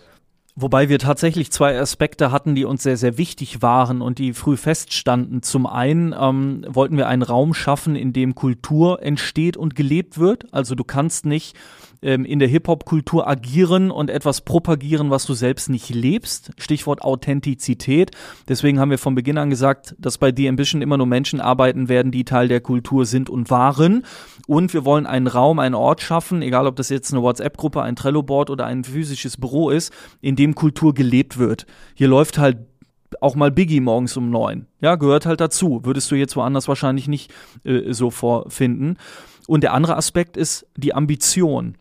[0.58, 4.56] Wobei wir tatsächlich zwei Aspekte hatten, die uns sehr, sehr wichtig waren und die früh
[4.56, 5.42] feststanden.
[5.42, 10.54] Zum einen ähm, wollten wir einen Raum schaffen, in dem Kultur entsteht und gelebt wird.
[10.54, 11.54] Also du kannst nicht
[12.02, 16.50] ähm, in der Hip-Hop-Kultur agieren und etwas propagieren, was du selbst nicht lebst.
[16.58, 18.10] Stichwort Authentizität.
[18.48, 21.88] Deswegen haben wir von Beginn an gesagt, dass bei The Ambition immer nur Menschen arbeiten
[21.88, 24.04] werden, die Teil der Kultur sind und waren.
[24.46, 27.96] Und wir wollen einen Raum, einen Ort schaffen, egal ob das jetzt eine WhatsApp-Gruppe, ein
[27.96, 31.66] Trello-Board oder ein physisches Büro ist, in dem Kultur gelebt wird.
[31.94, 32.58] Hier läuft halt
[33.20, 34.66] auch mal Biggie morgens um neun.
[34.80, 35.80] Ja, gehört halt dazu.
[35.84, 37.32] Würdest du jetzt woanders wahrscheinlich nicht
[37.64, 38.96] äh, so vorfinden.
[39.46, 41.76] Und der andere Aspekt ist die Ambition.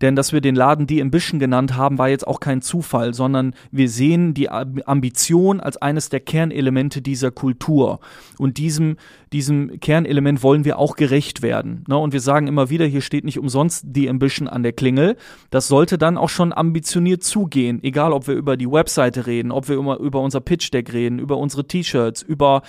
[0.00, 3.54] Denn dass wir den Laden die Ambition genannt haben, war jetzt auch kein Zufall, sondern
[3.70, 8.00] wir sehen die Ambition als eines der Kernelemente dieser Kultur.
[8.38, 8.96] Und diesem,
[9.32, 11.84] diesem Kernelement wollen wir auch gerecht werden.
[11.88, 11.96] Ne?
[11.96, 15.16] Und wir sagen immer wieder, hier steht nicht umsonst die Ambition an der Klingel.
[15.50, 17.82] Das sollte dann auch schon ambitioniert zugehen.
[17.82, 21.18] Egal, ob wir über die Webseite reden, ob wir über, über unser Pitch Deck reden,
[21.18, 22.62] über unsere T-Shirts, über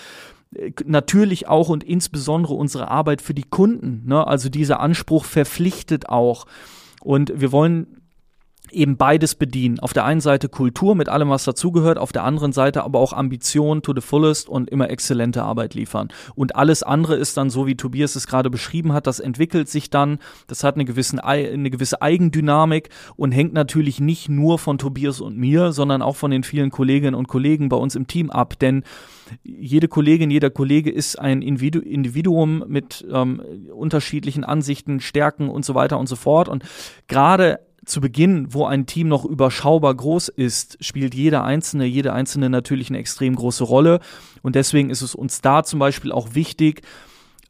[0.86, 4.04] natürlich auch und insbesondere unsere Arbeit für die Kunden.
[4.06, 4.26] Ne?
[4.26, 6.46] Also dieser Anspruch verpflichtet auch.
[7.06, 8.02] Und wir wollen
[8.72, 9.80] eben beides bedienen.
[9.80, 13.14] Auf der einen Seite Kultur mit allem, was dazugehört, auf der anderen Seite aber auch
[13.14, 16.10] Ambition to the fullest und immer exzellente Arbeit liefern.
[16.36, 19.90] Und alles andere ist dann so, wie Tobias es gerade beschrieben hat, das entwickelt sich
[19.90, 25.22] dann, das hat eine, gewissen, eine gewisse Eigendynamik und hängt natürlich nicht nur von Tobias
[25.22, 28.60] und mir, sondern auch von den vielen Kolleginnen und Kollegen bei uns im Team ab.
[28.60, 28.84] Denn
[29.44, 33.42] jede Kollegin, jeder Kollege ist ein Individuum mit ähm,
[33.74, 36.50] unterschiedlichen Ansichten, Stärken und so weiter und so fort.
[36.50, 36.64] Und
[37.08, 42.50] gerade zu Beginn, wo ein Team noch überschaubar groß ist, spielt jeder Einzelne, jede Einzelne
[42.50, 44.00] natürlich eine extrem große Rolle.
[44.42, 46.82] Und deswegen ist es uns da zum Beispiel auch wichtig,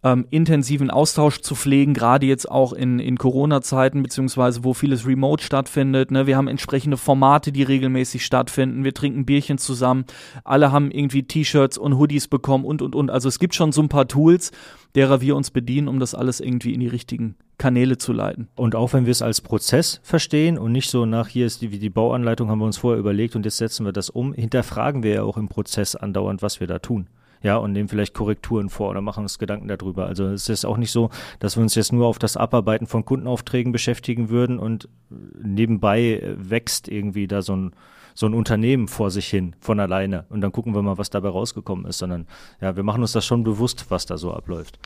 [0.06, 5.44] ähm, intensiven Austausch zu pflegen, gerade jetzt auch in, in Corona-Zeiten, beziehungsweise wo vieles remote
[5.44, 6.12] stattfindet.
[6.12, 6.28] Ne?
[6.28, 8.84] Wir haben entsprechende Formate, die regelmäßig stattfinden.
[8.84, 10.06] Wir trinken Bierchen zusammen.
[10.44, 13.10] Alle haben irgendwie T-Shirts und Hoodies bekommen und, und, und.
[13.10, 14.52] Also es gibt schon so ein paar Tools,
[14.94, 18.48] derer wir uns bedienen, um das alles irgendwie in die richtigen Kanäle zu leiten.
[18.56, 21.70] Und auch wenn wir es als Prozess verstehen und nicht so nach hier ist die,
[21.70, 25.14] die Bauanleitung, haben wir uns vorher überlegt und jetzt setzen wir das um, hinterfragen wir
[25.14, 27.08] ja auch im Prozess andauernd, was wir da tun
[27.46, 30.08] ja, und nehmen vielleicht Korrekturen vor oder machen uns Gedanken darüber.
[30.08, 33.06] Also es ist auch nicht so, dass wir uns jetzt nur auf das Abarbeiten von
[33.06, 37.76] Kundenaufträgen beschäftigen würden und nebenbei wächst irgendwie da so ein
[38.18, 41.28] so ein Unternehmen vor sich hin von alleine und dann gucken wir mal, was dabei
[41.28, 42.28] rausgekommen ist, sondern
[42.62, 44.80] ja, wir machen uns das schon bewusst, was da so abläuft.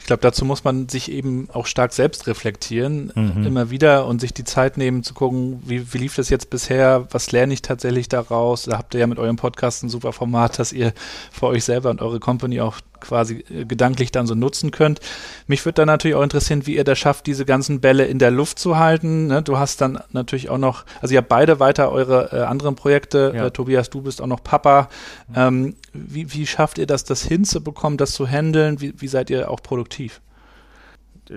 [0.00, 3.46] Ich glaube, dazu muss man sich eben auch stark selbst reflektieren, mhm.
[3.46, 7.06] immer wieder und sich die Zeit nehmen zu gucken, wie, wie lief das jetzt bisher,
[7.10, 8.64] was lerne ich tatsächlich daraus.
[8.64, 10.92] Da habt ihr ja mit eurem Podcast ein super Format, dass ihr
[11.30, 15.00] für euch selber und eure Company auch quasi äh, gedanklich dann so nutzen könnt.
[15.46, 18.30] Mich würde dann natürlich auch interessieren, wie ihr das schafft, diese ganzen Bälle in der
[18.30, 19.28] Luft zu halten.
[19.28, 19.42] Ne?
[19.42, 23.32] Du hast dann natürlich auch noch, also ihr habt beide weiter eure äh, anderen Projekte.
[23.34, 23.46] Ja.
[23.46, 24.88] Äh, Tobias, du bist auch noch Papa.
[25.28, 25.34] Mhm.
[25.36, 28.80] Ähm, wie, wie schafft ihr das, das hinzubekommen, das zu handeln?
[28.80, 30.20] Wie, wie seid ihr auch produktiv?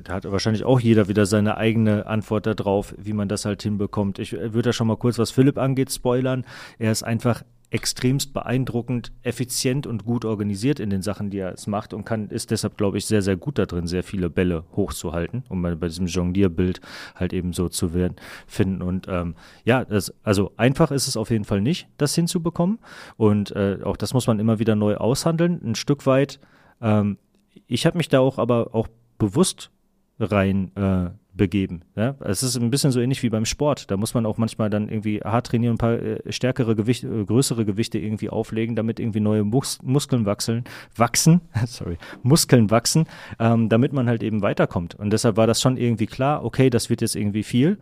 [0.02, 4.20] da hat wahrscheinlich auch jeder wieder seine eigene Antwort darauf, wie man das halt hinbekommt.
[4.20, 6.46] Ich äh, würde da schon mal kurz, was Philipp angeht, spoilern.
[6.80, 7.44] Er ist einfach
[7.74, 12.30] extremst beeindruckend, effizient und gut organisiert in den Sachen, die er es macht und kann,
[12.30, 15.74] ist deshalb, glaube ich, sehr, sehr gut da drin, sehr viele Bälle hochzuhalten, um bei,
[15.74, 16.82] bei diesem Jonglierbild
[17.16, 18.16] halt eben so zu werden,
[18.46, 18.84] finden.
[18.84, 19.34] Und ähm,
[19.66, 22.78] ja, das, also einfach ist es auf jeden Fall nicht, das hinzubekommen.
[23.18, 26.40] Und äh, auch das muss man immer wieder neu aushandeln, ein Stück weit.
[26.80, 27.18] Ähm,
[27.66, 29.72] ich habe mich da auch aber auch bewusst
[30.20, 31.82] rein äh, begeben.
[31.96, 32.16] Ja?
[32.20, 33.90] Es ist ein bisschen so ähnlich wie beim Sport.
[33.90, 37.26] Da muss man auch manchmal dann irgendwie hart trainieren, ein paar äh, stärkere Gewichte, äh,
[37.26, 40.64] größere Gewichte irgendwie auflegen, damit irgendwie neue Mus Muskeln wachsen,
[40.96, 43.06] wachsen, sorry, Muskeln wachsen,
[43.40, 44.96] ähm, damit man halt eben weiterkommt.
[44.96, 47.78] Und deshalb war das schon irgendwie klar, okay, das wird jetzt irgendwie viel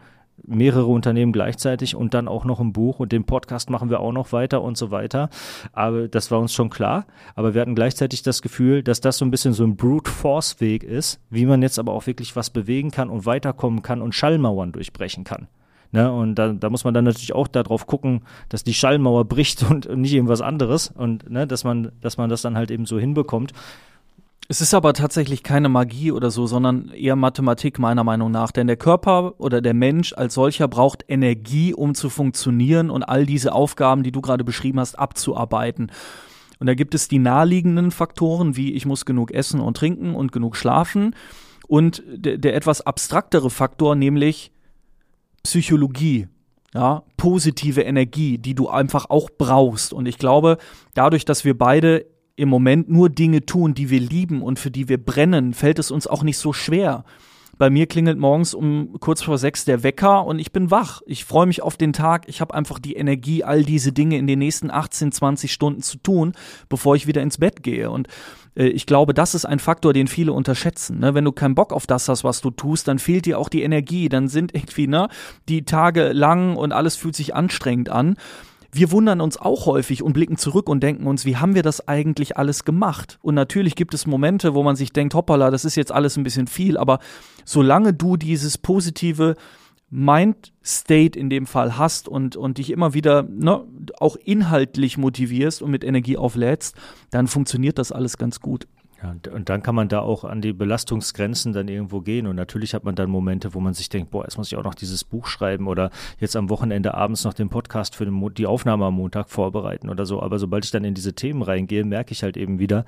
[0.46, 4.12] mehrere Unternehmen gleichzeitig und dann auch noch ein Buch und den Podcast machen wir auch
[4.12, 5.30] noch weiter und so weiter.
[5.74, 7.06] Aber das war uns schon klar.
[7.36, 10.60] Aber wir hatten gleichzeitig das Gefühl, dass das so ein bisschen so ein Brute Force
[10.62, 14.16] Weg ist, wie man jetzt aber auch wirklich was bewegen kann und weiterkommen kann und
[14.16, 15.48] Schallmauern durchbrechen kann.
[15.94, 19.64] Ne, und da, da muss man dann natürlich auch darauf gucken, dass die Schallmauer bricht
[19.70, 22.98] und nicht irgendwas anderes und ne, dass man, dass man das dann halt eben so
[22.98, 23.52] hinbekommt.
[24.48, 28.52] Es ist aber tatsächlich keine Magie oder so, sondern eher Mathematik meiner Meinung nach.
[28.52, 33.26] Denn der Körper oder der Mensch als solcher braucht Energie, um zu funktionieren und all
[33.26, 35.92] diese Aufgaben, die du gerade beschrieben hast, abzuarbeiten.
[36.60, 40.32] Und da gibt es die naheliegenden Faktoren, wie ich muss genug essen und trinken und
[40.32, 41.16] genug schlafen.
[41.68, 44.52] Und der, der etwas abstraktere Faktor, nämlich
[45.44, 46.28] Psychologie
[46.74, 49.94] ja, positive Energie, die du einfach auch brauchst.
[49.94, 50.58] Und ich glaube,
[50.94, 52.06] dadurch, dass wir beide
[52.42, 55.92] im Moment nur Dinge tun, die wir lieben und für die wir brennen, fällt es
[55.92, 57.06] uns auch nicht so schwer.
[57.60, 61.02] Bei mir klingelt morgens um kurz vor sechs der Wecker und ich bin wach.
[61.06, 62.28] Ich freue mich auf den Tag.
[62.28, 66.00] Ich habe einfach die Energie, all diese Dinge in den nächsten 18, 20 Stunden zu
[66.00, 66.34] tun,
[66.68, 67.92] bevor ich wieder ins Bett gehe.
[67.92, 68.08] Und
[68.56, 70.98] äh, ich glaube, das ist ein Faktor, den viele unterschätzen.
[70.98, 71.14] Ne?
[71.14, 73.62] Wenn du keinen Bock auf das hast, was du tust, dann fehlt dir auch die
[73.62, 74.10] Energie.
[74.10, 75.10] Dann sind irgendwie ne,
[75.48, 78.16] die Tage lang und alles fühlt sich anstrengend an
[78.74, 81.88] wir wundern uns auch häufig und blicken zurück und denken uns, wie haben wir das
[81.88, 83.20] eigentlich alles gemacht?
[83.22, 86.24] Und natürlich gibt es Momente, wo man sich denkt, hoppala, das ist jetzt alles ein
[86.24, 87.00] bisschen viel, aber
[87.44, 89.36] solange du dieses positive
[89.90, 93.62] Mind-State in dem Fall hast und, und dich immer wieder ne,
[94.00, 96.76] auch inhaltlich motivierst und mit Energie auflädst,
[97.10, 98.68] dann funktioniert das alles ganz gut.
[99.02, 102.28] Ja, und dann kann man da auch an die Belastungsgrenzen dann irgendwo gehen.
[102.28, 104.64] Und natürlich hat man dann Momente, wo man sich denkt, boah, jetzt muss ich auch
[104.64, 105.90] noch dieses Buch schreiben oder
[106.20, 110.06] jetzt am Wochenende abends noch den Podcast für den die Aufnahme am Montag vorbereiten oder
[110.06, 110.22] so.
[110.22, 112.86] Aber sobald ich dann in diese Themen reingehe, merke ich halt eben wieder,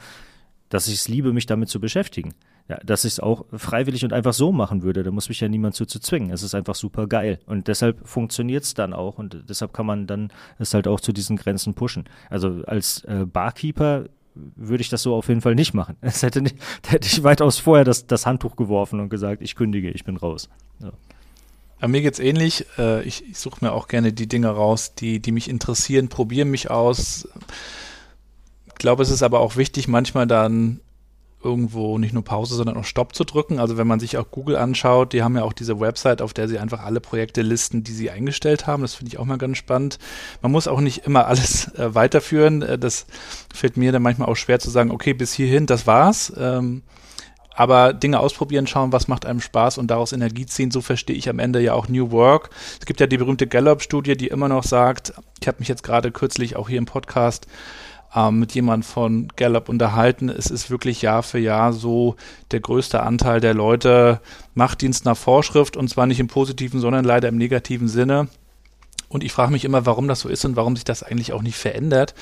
[0.69, 2.33] dass ich es liebe, mich damit zu beschäftigen.
[2.69, 5.03] Ja, dass ich es auch freiwillig und einfach so machen würde.
[5.03, 6.31] Da muss mich ja niemand zu, zu zwingen.
[6.31, 7.39] Es ist einfach super geil.
[7.45, 9.17] Und deshalb funktioniert es dann auch.
[9.17, 12.05] Und deshalb kann man dann es halt auch zu diesen Grenzen pushen.
[12.29, 14.05] Also als äh, Barkeeper
[14.35, 15.95] würde ich das so auf jeden Fall nicht machen.
[16.01, 16.57] Es hätte nicht,
[16.87, 20.49] hätte ich weitaus vorher das, das Handtuch geworfen und gesagt, ich kündige, ich bin raus.
[20.79, 21.87] Ja.
[21.87, 22.65] mir geht's ähnlich.
[22.77, 26.45] Äh, ich, ich suche mir auch gerne die Dinge raus, die, die mich interessieren, probiere
[26.45, 27.27] mich aus.
[28.67, 30.79] Ich glaube, es ist aber auch wichtig, manchmal dann
[31.43, 33.59] irgendwo nicht nur Pause, sondern auch Stopp zu drücken.
[33.59, 36.47] Also wenn man sich auch Google anschaut, die haben ja auch diese Website, auf der
[36.47, 38.81] sie einfach alle Projekte listen, die sie eingestellt haben.
[38.81, 39.99] Das finde ich auch mal ganz spannend.
[40.41, 42.61] Man muss auch nicht immer alles äh, weiterführen.
[42.61, 43.05] Äh, das
[43.53, 46.33] fällt mir dann manchmal auch schwer zu sagen, okay, bis hierhin, das war's.
[46.37, 46.83] Ähm,
[47.55, 50.71] aber Dinge ausprobieren, schauen, was macht einem Spaß und daraus Energie ziehen.
[50.71, 52.49] So verstehe ich am Ende ja auch New Work.
[52.79, 56.11] Es gibt ja die berühmte Gallup-Studie, die immer noch sagt, ich habe mich jetzt gerade
[56.11, 57.47] kürzlich auch hier im Podcast
[58.15, 60.29] ähm, mit jemand von Gallup unterhalten.
[60.29, 62.15] Es ist wirklich Jahr für Jahr so,
[62.51, 64.21] der größte Anteil der Leute
[64.53, 68.27] macht Dienst nach Vorschrift und zwar nicht im positiven, sondern leider im negativen Sinne.
[69.09, 71.43] Und ich frage mich immer, warum das so ist und warum sich das eigentlich auch
[71.43, 72.15] nicht verändert.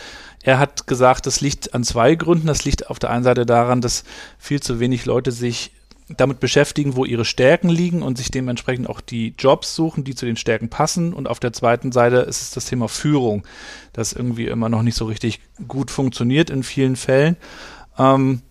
[0.44, 2.48] Er hat gesagt, das liegt an zwei Gründen.
[2.48, 4.04] Das liegt auf der einen Seite daran, dass
[4.38, 5.72] viel zu wenig Leute sich
[6.18, 10.26] damit beschäftigen, wo ihre Stärken liegen und sich dementsprechend auch die Jobs suchen, die zu
[10.26, 11.14] den Stärken passen.
[11.14, 13.43] Und auf der zweiten Seite ist es das Thema Führung,
[13.93, 17.38] das irgendwie immer noch nicht so richtig gut funktioniert in vielen Fällen.
[17.97, 18.41] Ähm,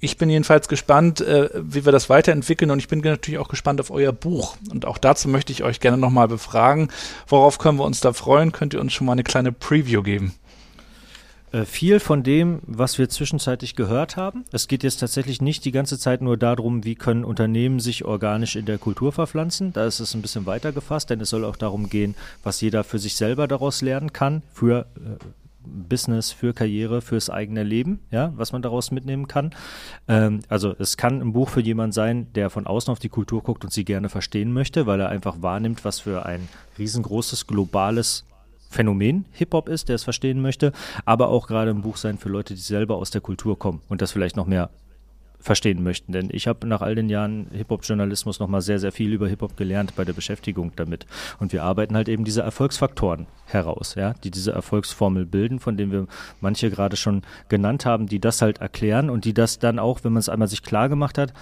[0.00, 3.80] ich bin jedenfalls gespannt, äh, wie wir das weiterentwickeln und ich bin natürlich auch gespannt
[3.80, 4.56] auf euer Buch.
[4.70, 6.88] Und auch dazu möchte ich euch gerne nochmal befragen.
[7.26, 8.52] Worauf können wir uns da freuen?
[8.52, 10.34] Könnt ihr uns schon mal eine kleine Preview geben?
[11.54, 14.44] Äh, viel von dem, was wir zwischenzeitlich gehört haben.
[14.50, 18.56] Es geht jetzt tatsächlich nicht die ganze Zeit nur darum, wie können Unternehmen sich organisch
[18.56, 19.72] in der Kultur verpflanzen.
[19.72, 22.82] Da ist es ein bisschen weiter gefasst, denn es soll auch darum gehen, was jeder
[22.82, 25.24] für sich selber daraus lernen kann, für äh,
[25.64, 29.54] Business, für Karriere, fürs eigene Leben, ja, was man daraus mitnehmen kann.
[30.08, 33.44] Ähm, also es kann ein Buch für jemand sein, der von außen auf die Kultur
[33.44, 36.48] guckt und sie gerne verstehen möchte, weil er einfach wahrnimmt, was für ein
[36.78, 38.24] riesengroßes globales
[38.74, 40.72] Phänomen Hip-Hop ist, der es verstehen möchte,
[41.04, 44.02] aber auch gerade ein Buch sein für Leute, die selber aus der Kultur kommen und
[44.02, 44.68] das vielleicht noch mehr
[45.38, 46.10] verstehen möchten.
[46.12, 49.94] Denn ich habe nach all den Jahren Hip-Hop-Journalismus nochmal sehr, sehr viel über Hip-Hop gelernt
[49.94, 51.06] bei der Beschäftigung damit.
[51.38, 55.92] Und wir arbeiten halt eben diese Erfolgsfaktoren heraus, ja, die diese Erfolgsformel bilden, von denen
[55.92, 56.06] wir
[56.40, 60.14] manche gerade schon genannt haben, die das halt erklären und die das dann auch, wenn
[60.14, 61.32] man es einmal sich klar gemacht hat,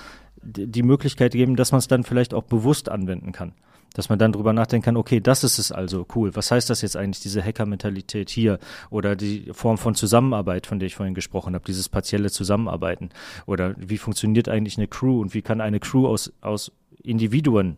[0.42, 3.54] die Möglichkeit geben, dass man es dann vielleicht auch bewusst anwenden kann
[3.92, 6.34] dass man dann drüber nachdenken kann, okay, das ist es also, cool.
[6.34, 8.58] Was heißt das jetzt eigentlich, diese Hacker-Mentalität hier?
[8.90, 13.10] Oder die Form von Zusammenarbeit, von der ich vorhin gesprochen habe, dieses partielle Zusammenarbeiten?
[13.46, 16.72] Oder wie funktioniert eigentlich eine Crew und wie kann eine Crew aus, aus
[17.02, 17.76] Individuen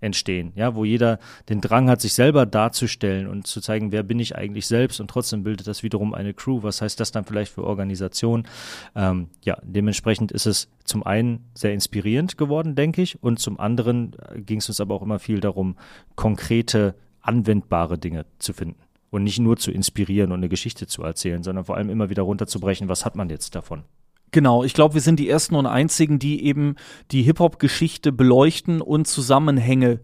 [0.00, 4.18] entstehen, ja, wo jeder den Drang hat, sich selber darzustellen und zu zeigen, wer bin
[4.18, 6.62] ich eigentlich selbst und trotzdem bildet das wiederum eine Crew.
[6.62, 8.46] Was heißt das dann vielleicht für Organisation?
[8.94, 14.16] Ähm, ja, dementsprechend ist es zum einen sehr inspirierend geworden, denke ich, und zum anderen
[14.28, 15.76] äh, ging es uns aber auch immer viel darum,
[16.16, 18.80] konkrete, anwendbare Dinge zu finden
[19.10, 22.22] und nicht nur zu inspirieren und eine Geschichte zu erzählen, sondern vor allem immer wieder
[22.22, 23.84] runterzubrechen, was hat man jetzt davon?
[24.30, 26.76] Genau, ich glaube, wir sind die ersten und einzigen, die eben
[27.10, 30.00] die Hip-Hop-Geschichte beleuchten und Zusammenhänge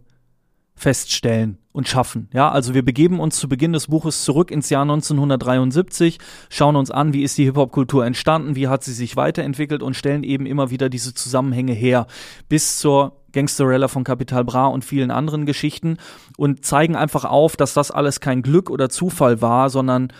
[0.75, 2.29] feststellen und schaffen.
[2.35, 6.19] Ja, also wir begeben uns zu Beginn des Buches zurück ins Jahr 1973,
[6.51, 10.23] schauen uns an, wie ist die Hip-Hop-Kultur entstanden, wie hat sie sich weiterentwickelt und stellen
[10.23, 12.07] eben immer wieder diese Zusammenhänge her
[12.49, 15.97] bis zur Gangsterella von Capital Bra und vielen anderen Geschichten
[16.37, 20.13] und zeigen einfach auf, dass das alles kein Glück oder Zufall war, sondern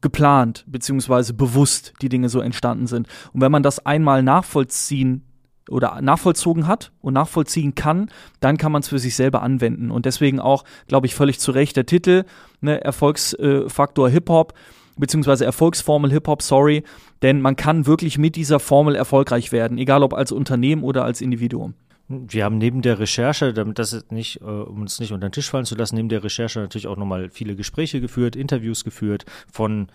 [0.00, 3.08] geplant beziehungsweise bewusst die Dinge so entstanden sind.
[3.32, 5.24] Und wenn man das einmal nachvollziehen
[5.68, 9.90] oder nachvollzogen hat und nachvollziehen kann, dann kann man es für sich selber anwenden.
[9.90, 12.24] Und deswegen auch, glaube ich, völlig zu Recht der Titel,
[12.60, 14.54] ne, Erfolgsfaktor äh, Hip-Hop,
[14.96, 16.82] beziehungsweise Erfolgsformel Hip-Hop, sorry,
[17.22, 21.20] denn man kann wirklich mit dieser Formel erfolgreich werden, egal ob als Unternehmen oder als
[21.20, 21.74] Individuum.
[22.12, 25.48] Wir haben neben der Recherche, damit das nicht, äh, um uns nicht unter den Tisch
[25.48, 29.86] fallen zu lassen, neben der Recherche natürlich auch nochmal viele Gespräche geführt, Interviews geführt von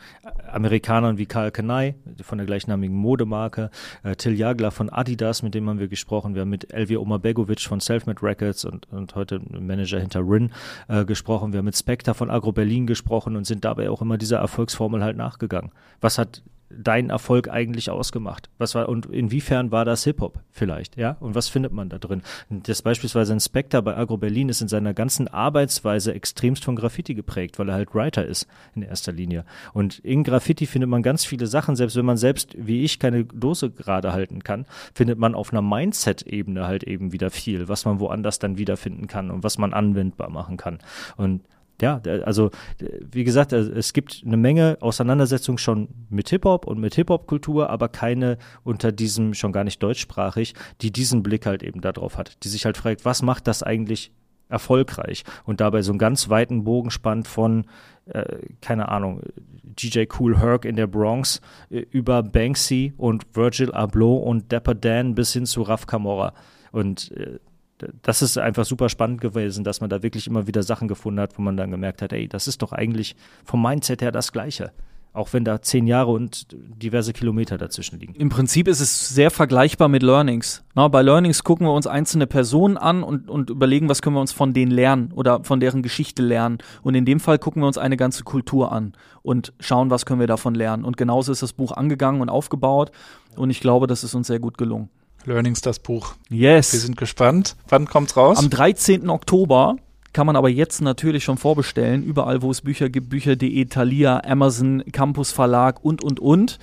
[0.49, 3.69] Amerikanern wie Karl Kanai von der gleichnamigen Modemarke,
[4.03, 6.35] äh, Till Jagler von Adidas, mit dem haben wir gesprochen.
[6.35, 10.53] Wir haben mit Elvia Omabegovic von Selfmade Records und, und heute Manager hinter Rin
[10.87, 11.51] äh, gesprochen.
[11.51, 15.03] Wir haben mit Spectre von Agro Berlin gesprochen und sind dabei auch immer dieser Erfolgsformel
[15.03, 15.71] halt nachgegangen.
[15.99, 18.49] Was hat dein Erfolg eigentlich ausgemacht?
[18.57, 21.17] Was war und inwiefern war das Hip-Hop vielleicht, ja?
[21.19, 22.21] Und was findet man da drin?
[22.49, 27.13] Das beispielsweise ein Spectre bei Agro Berlin ist in seiner ganzen Arbeitsweise extremst von Graffiti
[27.13, 29.45] geprägt, weil er halt Writer ist in erster Linie.
[29.73, 33.25] Und in Graffiti findet man ganz viele Sachen, selbst wenn man selbst wie ich keine
[33.25, 37.99] Dose gerade halten kann, findet man auf einer Mindset-Ebene halt eben wieder viel, was man
[37.99, 40.79] woanders dann wiederfinden kann und was man anwendbar machen kann.
[41.17, 41.41] Und
[41.81, 42.51] ja, also
[43.11, 47.89] wie gesagt, äh, es gibt eine Menge Auseinandersetzung schon mit Hip-Hop und mit Hip-Hop-Kultur, aber
[47.89, 52.49] keine unter diesem, schon gar nicht deutschsprachig, die diesen Blick halt eben darauf hat, die
[52.49, 54.11] sich halt fragt, was macht das eigentlich
[54.47, 55.23] erfolgreich?
[55.43, 57.65] Und dabei so einen ganz weiten Bogen spannt von,
[58.05, 58.23] äh,
[58.61, 59.21] keine Ahnung,
[59.63, 65.15] DJ Cool Herc in der Bronx äh, über Banksy und Virgil Abloh und Dapper Dan
[65.15, 66.33] bis hin zu Raf Camorra.
[66.71, 67.39] Und äh,
[68.01, 71.37] das ist einfach super spannend gewesen, dass man da wirklich immer wieder Sachen gefunden hat,
[71.37, 74.71] wo man dann gemerkt hat, ey, das ist doch eigentlich vom Mindset her das Gleiche.
[75.11, 78.15] Auch wenn da zehn Jahre und diverse Kilometer dazwischen liegen.
[78.15, 80.65] Im Prinzip ist es sehr vergleichbar mit Learnings.
[80.73, 84.19] Na, bei Learnings gucken wir uns einzelne Personen an und, und überlegen, was können wir
[84.19, 86.57] uns von denen lernen oder von deren Geschichte lernen.
[86.81, 90.19] Und in dem Fall gucken wir uns eine ganze Kultur an und schauen, was können
[90.19, 90.83] wir davon lernen.
[90.83, 92.91] Und genauso ist das Buch angegangen und aufgebaut.
[93.37, 94.89] Und ich glaube, das ist uns sehr gut gelungen.
[95.25, 96.15] Learnings, das Buch.
[96.29, 96.73] Yes.
[96.73, 97.55] Wir sind gespannt.
[97.67, 98.37] Wann kommt's raus?
[98.37, 99.09] Am 13.
[99.09, 99.77] Oktober
[100.13, 102.03] kann man aber jetzt natürlich schon vorbestellen.
[102.03, 106.59] Überall, wo es Bücher gibt, Bücher.de, Thalia, Amazon, Campus Verlag und, und, und.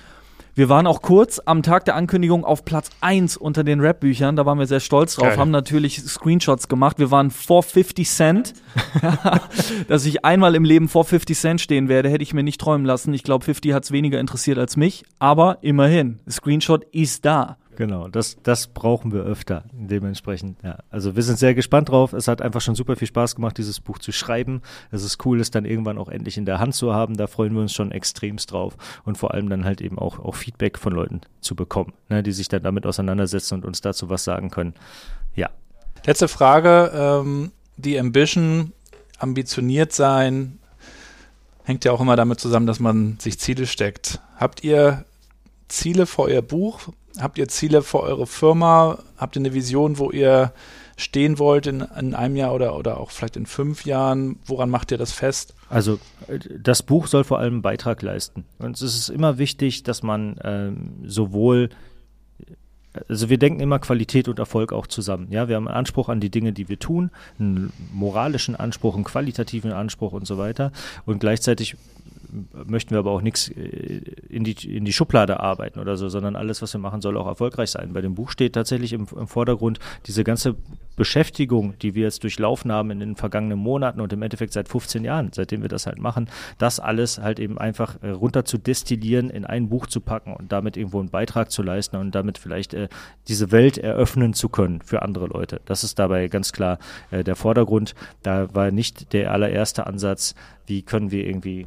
[0.55, 4.35] Wir waren auch kurz am Tag der Ankündigung auf Platz 1 unter den Rap-Büchern.
[4.35, 5.37] Da waren wir sehr stolz drauf, Geil.
[5.37, 6.99] haben natürlich Screenshots gemacht.
[6.99, 8.53] Wir waren vor 50 Cent.
[9.87, 12.85] Dass ich einmal im Leben vor 50 Cent stehen werde, hätte ich mir nicht träumen
[12.85, 13.15] lassen.
[13.15, 15.03] Ich glaube, 50 hat es weniger interessiert als mich.
[15.17, 17.57] Aber immerhin, Screenshot ist da.
[17.75, 19.63] Genau, das, das brauchen wir öfter.
[19.71, 20.79] Dementsprechend, ja.
[20.89, 22.13] Also wir sind sehr gespannt drauf.
[22.13, 24.61] Es hat einfach schon super viel Spaß gemacht, dieses Buch zu schreiben.
[24.91, 27.17] Es ist cool, es dann irgendwann auch endlich in der Hand zu haben.
[27.17, 28.75] Da freuen wir uns schon extremst drauf.
[29.05, 32.31] Und vor allem dann halt eben auch, auch Feedback von Leuten zu bekommen, ne, die
[32.31, 34.73] sich dann damit auseinandersetzen und uns dazu was sagen können.
[35.35, 35.49] Ja.
[36.05, 36.91] Letzte Frage.
[36.93, 38.73] Ähm, die Ambition,
[39.17, 40.59] ambitioniert sein,
[41.63, 44.19] hängt ja auch immer damit zusammen, dass man sich Ziele steckt.
[44.37, 45.05] Habt ihr
[45.67, 46.89] Ziele für euer Buch?
[47.19, 48.99] Habt ihr Ziele für eure Firma?
[49.17, 50.51] Habt ihr eine Vision, wo ihr
[50.97, 54.37] stehen wollt in, in einem Jahr oder, oder auch vielleicht in fünf Jahren?
[54.45, 55.53] Woran macht ihr das fest?
[55.69, 58.45] Also äh, das Buch soll vor allem einen Beitrag leisten.
[58.59, 61.69] Und es ist immer wichtig, dass man ähm, sowohl
[63.09, 65.27] also wir denken immer Qualität und Erfolg auch zusammen.
[65.31, 67.09] Ja, wir haben einen Anspruch an die Dinge, die wir tun,
[67.39, 70.71] einen moralischen Anspruch, einen qualitativen Anspruch und so weiter.
[71.05, 71.75] Und gleichzeitig
[72.65, 76.35] möchten wir aber auch nichts äh, in die, in die Schublade arbeiten oder so, sondern
[76.35, 77.93] alles, was wir machen, soll auch erfolgreich sein.
[77.93, 80.55] Bei dem Buch steht tatsächlich im, im Vordergrund diese ganze
[80.95, 85.03] Beschäftigung, die wir jetzt durchlaufen haben in den vergangenen Monaten und im Endeffekt seit 15
[85.03, 89.29] Jahren, seitdem wir das halt machen, das alles halt eben einfach äh, runter zu destillieren,
[89.29, 92.73] in ein Buch zu packen und damit irgendwo einen Beitrag zu leisten und damit vielleicht
[92.73, 92.89] äh,
[93.27, 95.61] diese Welt eröffnen zu können für andere Leute.
[95.65, 96.77] Das ist dabei ganz klar
[97.11, 97.95] äh, der Vordergrund.
[98.21, 100.35] Da war nicht der allererste Ansatz,
[100.67, 101.65] wie können wir irgendwie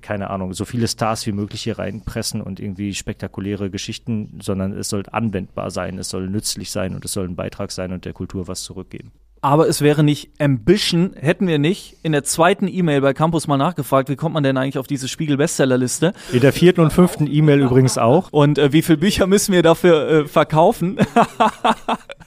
[0.00, 4.88] keine Ahnung, so viele Stars wie möglich hier reinpressen und irgendwie spektakuläre Geschichten, sondern es
[4.88, 8.12] soll anwendbar sein, es soll nützlich sein und es soll ein Beitrag sein und der
[8.12, 9.12] Kultur was zurückgeben.
[9.44, 13.56] Aber es wäre nicht Ambition, hätten wir nicht in der zweiten E-Mail bei Campus mal
[13.56, 16.12] nachgefragt, wie kommt man denn eigentlich auf diese Spiegel-Bestsellerliste?
[16.32, 18.28] In der vierten und fünften E-Mail übrigens auch.
[18.30, 20.98] Und äh, wie viele Bücher müssen wir dafür äh, verkaufen?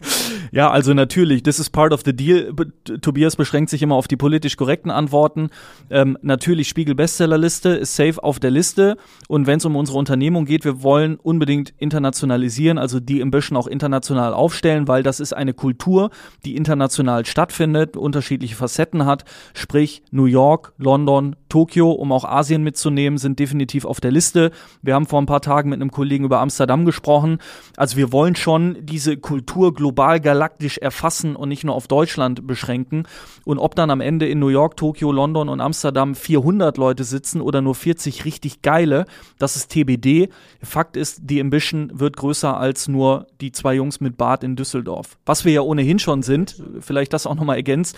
[0.52, 2.54] ja, also natürlich, this is part of the deal.
[3.02, 5.50] Tobias beschränkt sich immer auf die politisch korrekten Antworten.
[5.90, 8.98] Ähm, natürlich, Spiegel-Bestsellerliste ist safe auf der Liste.
[9.28, 13.68] Und wenn es um unsere Unternehmung geht, wir wollen unbedingt internationalisieren, also die Ambition auch
[13.68, 16.10] international aufstellen, weil das ist eine Kultur,
[16.44, 19.26] die international stattfindet, unterschiedliche Facetten hat.
[19.54, 24.52] Sprich, New York, London, Tokio, um auch Asien mitzunehmen, sind definitiv auf der Liste.
[24.82, 27.40] Wir haben vor ein paar Tagen mit einem Kollegen über Amsterdam gesprochen.
[27.78, 33.04] Also wir wollen schon diese Kultur global galaktisch erfassen und nicht nur auf Deutschland beschränken.
[33.44, 37.42] Und ob dann am Ende in New York, Tokio, London und Amsterdam 400 Leute sitzen
[37.42, 39.06] oder nur 40 richtig geile,
[39.40, 40.30] das ist TBD.
[40.62, 45.18] Fakt ist, die Ambition wird größer als nur die zwei Jungs mit Bart in Düsseldorf.
[45.26, 47.98] Was wir ja ohnehin schon sind, vielleicht das auch nochmal ergänzt.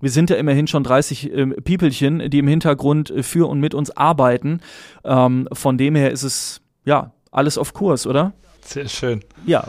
[0.00, 3.90] Wir sind ja immerhin schon 30 äh, Piepelchen, die im Hintergrund für und mit uns
[3.90, 4.60] arbeiten.
[5.04, 8.32] Ähm, von dem her ist es, ja, alles auf Kurs, oder?
[8.68, 9.22] Sehr schön.
[9.46, 9.66] Ja,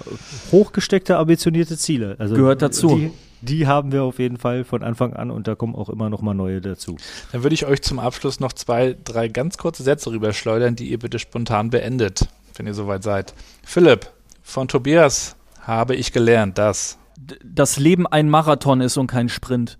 [0.52, 2.16] hochgesteckte, ambitionierte Ziele.
[2.20, 2.98] Also Gehört dazu.
[2.98, 6.10] Die, die haben wir auf jeden Fall von Anfang an und da kommen auch immer
[6.10, 6.98] noch mal neue dazu.
[7.32, 11.00] Dann würde ich euch zum Abschluss noch zwei, drei ganz kurze Sätze rüberschleudern, die ihr
[11.00, 13.34] bitte spontan beendet, wenn ihr soweit seid.
[13.64, 14.12] Philipp,
[14.44, 16.98] von Tobias habe ich gelernt, dass.
[17.44, 19.78] Das Leben ein Marathon ist und kein Sprint.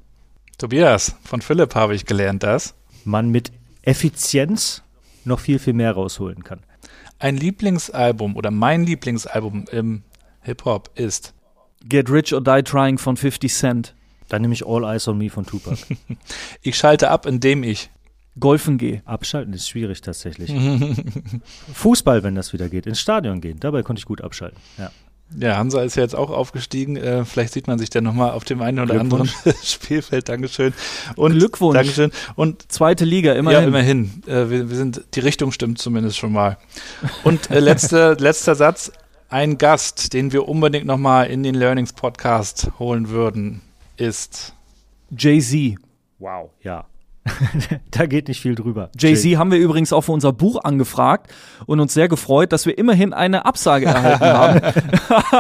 [0.58, 2.76] Tobias, von Philipp habe ich gelernt, dass.
[3.04, 3.52] Man mit
[3.82, 4.84] Effizienz
[5.26, 6.62] noch viel, viel mehr rausholen kann.
[7.20, 10.04] Ein Lieblingsalbum oder mein Lieblingsalbum im
[10.42, 11.34] Hip-Hop ist.
[11.84, 13.96] Get Rich or Die Trying von 50 Cent.
[14.30, 15.78] Dann nehme ich All Eyes on Me von Tupac.
[16.62, 17.90] Ich schalte ab, indem ich.
[18.40, 19.02] Golfen gehe.
[19.06, 20.54] Abschalten ist schwierig tatsächlich.
[21.74, 23.60] Fußball, wenn das wieder geht, ins Stadion gehen.
[23.60, 24.58] Dabei konnte ich gut abschalten.
[24.78, 24.92] Ja.
[25.38, 26.96] Ja, Hansa ist ja jetzt auch aufgestiegen.
[26.96, 29.30] Äh, vielleicht sieht man sich dann nochmal auf dem einen oder anderen
[29.64, 30.28] Spielfeld.
[30.28, 30.74] Dankeschön.
[31.16, 31.76] Und Glückwunsch.
[31.76, 32.12] Dankeschön.
[32.36, 33.62] Und Zweite Liga, immerhin.
[33.62, 34.24] Ja, immerhin.
[34.26, 36.58] Äh, wir, wir sind, die Richtung stimmt zumindest schon mal.
[37.24, 38.92] Und äh, letzter, letzter Satz.
[39.32, 43.62] Ein Gast, den wir unbedingt nochmal in den Learnings Podcast holen würden,
[43.96, 44.56] ist
[45.16, 45.76] Jay-Z.
[46.18, 46.50] Wow.
[46.64, 46.88] Ja.
[47.92, 48.90] da geht nicht viel drüber.
[48.98, 51.32] Jay-Z haben wir übrigens auch für unser Buch angefragt
[51.66, 54.62] und uns sehr gefreut, dass wir immerhin eine Absage erhalten haben.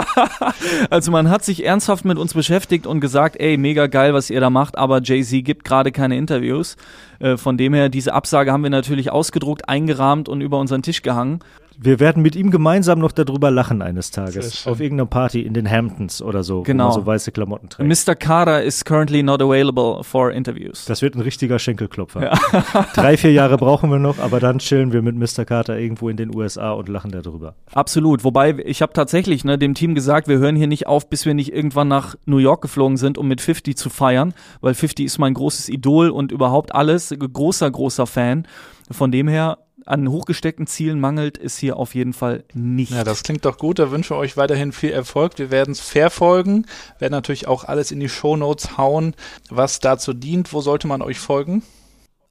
[0.89, 4.39] also man hat sich ernsthaft mit uns beschäftigt und gesagt, ey, mega geil, was ihr
[4.39, 6.75] da macht, aber Jay-Z gibt gerade keine Interviews.
[7.19, 11.01] Äh, von dem her, diese Absage haben wir natürlich ausgedruckt, eingerahmt und über unseren Tisch
[11.01, 11.39] gehangen.
[11.82, 14.67] Wir werden mit ihm gemeinsam noch darüber lachen eines Tages.
[14.67, 16.84] Auf irgendeiner Party in den Hamptons oder so, Genau.
[16.86, 17.88] wo man so weiße Klamotten trägt.
[18.07, 18.15] Mr.
[18.15, 20.84] Carter is currently not available for interviews.
[20.86, 22.38] Das wird ein richtiger Schenkelklopfer.
[22.95, 25.45] Drei, vier Jahre brauchen wir noch, aber dann chillen wir mit Mr.
[25.45, 27.55] Carter irgendwo in den USA und lachen darüber.
[27.73, 28.25] Absolut.
[28.25, 31.34] Wobei ich habe tatsächlich ne, dem Team gesagt, wir hören hier nicht auf, bis wir
[31.34, 35.17] nicht irgendwann nach New York geflogen sind, um mit 50 zu feiern, weil 50 ist
[35.17, 37.15] mein großes Idol und überhaupt alles.
[37.17, 38.45] Großer, großer Fan.
[38.91, 39.59] Von dem her,
[39.89, 42.91] an hochgesteckten Zielen mangelt es hier auf jeden Fall nicht.
[42.91, 43.79] Ja, das klingt doch gut.
[43.79, 45.37] Da wünschen wir euch weiterhin viel Erfolg.
[45.37, 46.65] Wir werden es verfolgen,
[46.99, 49.15] werden natürlich auch alles in die Shownotes hauen,
[49.49, 50.53] was dazu dient.
[50.53, 51.63] Wo sollte man euch folgen?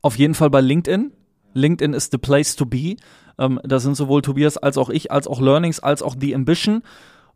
[0.02, 1.12] Auf jeden Fall bei LinkedIn.
[1.54, 2.96] LinkedIn ist the place to be.
[3.38, 6.82] Ähm, da sind sowohl Tobias als auch ich, als auch Learnings, als auch The Ambition.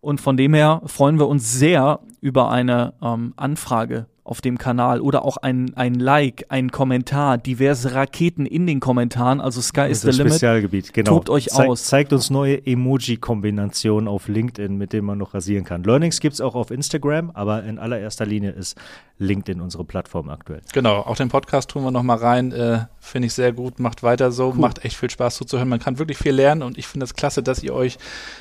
[0.01, 5.03] Und von dem her freuen wir uns sehr über eine ähm, Anfrage auf dem Kanal
[5.03, 9.43] oder auch ein, ein Like, ein Kommentar, diverse Raketen in den Kommentaren.
[9.43, 10.11] Also Sky is the.
[10.11, 11.11] Spezialgebiet, genau.
[11.11, 11.85] Tobt euch Zeig- aus.
[11.85, 15.85] Zeigt uns neue Emoji-Kombinationen auf LinkedIn, mit denen man noch rasieren kann.
[15.85, 18.79] Learnings gibt's auch auf Instagram, aber in allererster Linie ist
[19.19, 20.63] LinkedIn unsere Plattform aktuell.
[20.73, 22.53] Genau, auch den Podcast tun wir noch mal rein.
[22.53, 23.79] Äh, finde ich sehr gut.
[23.81, 24.53] Macht weiter so.
[24.53, 25.69] Macht echt viel Spaß zuzuhören.
[25.69, 27.99] Man kann wirklich viel lernen und ich finde es klasse, dass ihr euch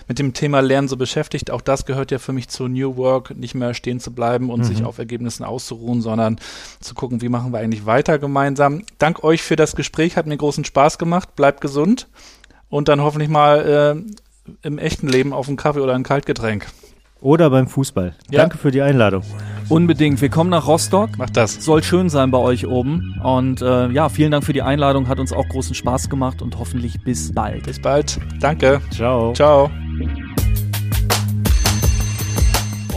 [0.08, 1.52] mit dem Thema Lernen so beschäftigt.
[1.52, 4.64] Auch das gehört ja für mich zu New Work, nicht mehr stehen zu bleiben und
[4.64, 5.72] sich auf Ergebnissen auszuruhen,
[6.02, 6.38] sondern
[6.80, 8.84] zu gucken, wie machen wir eigentlich weiter gemeinsam.
[8.98, 11.36] Dank euch für das Gespräch, hat mir großen Spaß gemacht.
[11.36, 12.08] Bleibt gesund
[12.70, 16.68] und dann hoffentlich mal äh, im echten Leben auf einen Kaffee oder ein Kaltgetränk.
[17.22, 18.16] Oder beim Fußball.
[18.32, 18.40] Ja.
[18.40, 19.24] Danke für die Einladung.
[19.70, 20.20] Unbedingt.
[20.22, 21.18] Wir kommen nach Rostock.
[21.20, 21.64] Macht das.
[21.64, 23.22] Soll schön sein bei euch oben.
[23.24, 25.08] Und äh, ja, vielen Dank für die Einladung.
[25.08, 27.64] Hat uns auch großen Spaß gemacht und hoffentlich bis bald.
[27.64, 28.20] Bis bald.
[28.40, 28.82] Danke.
[28.92, 29.34] Ciao.
[29.34, 29.70] Ciao.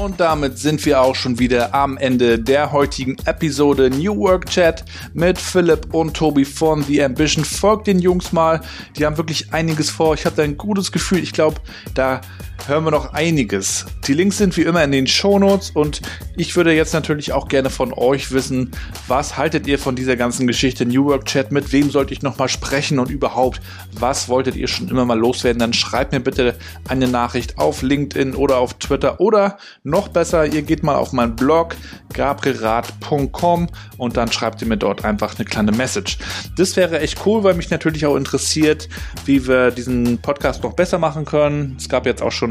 [0.05, 4.85] Und damit sind wir auch schon wieder am Ende der heutigen Episode New Work Chat
[5.15, 7.43] mit Philipp und Tobi von The Ambition.
[7.43, 8.61] Folgt den Jungs mal,
[8.99, 10.13] die haben wirklich einiges vor.
[10.13, 11.21] Ich habe da ein gutes Gefühl.
[11.21, 11.57] Ich glaube,
[11.95, 12.21] da
[12.67, 13.87] hören wir noch einiges.
[14.07, 16.01] Die Links sind wie immer in den Shownotes und
[16.37, 18.71] ich würde jetzt natürlich auch gerne von euch wissen,
[19.07, 21.53] was haltet ihr von dieser ganzen Geschichte New Work Chat?
[21.53, 23.61] Mit wem sollte ich nochmal sprechen und überhaupt,
[23.93, 25.61] was wolltet ihr schon immer mal loswerden?
[25.61, 26.57] Dann schreibt mir bitte
[26.89, 31.37] eine Nachricht auf LinkedIn oder auf Twitter oder noch besser, ihr geht mal auf meinen
[31.37, 31.77] Blog
[32.13, 36.19] gabrielrad.com und dann schreibt ihr mir dort einfach eine kleine Message.
[36.57, 38.89] Das wäre echt cool, weil mich natürlich auch interessiert,
[39.25, 41.77] wie wir diesen Podcast noch besser machen können.
[41.79, 42.44] Es gab jetzt auch schon,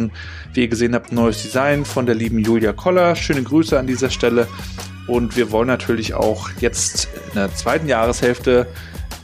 [0.53, 3.15] wie ihr gesehen habt, neues Design von der lieben Julia Koller.
[3.15, 4.47] Schöne Grüße an dieser Stelle.
[5.07, 8.67] Und wir wollen natürlich auch jetzt in der zweiten Jahreshälfte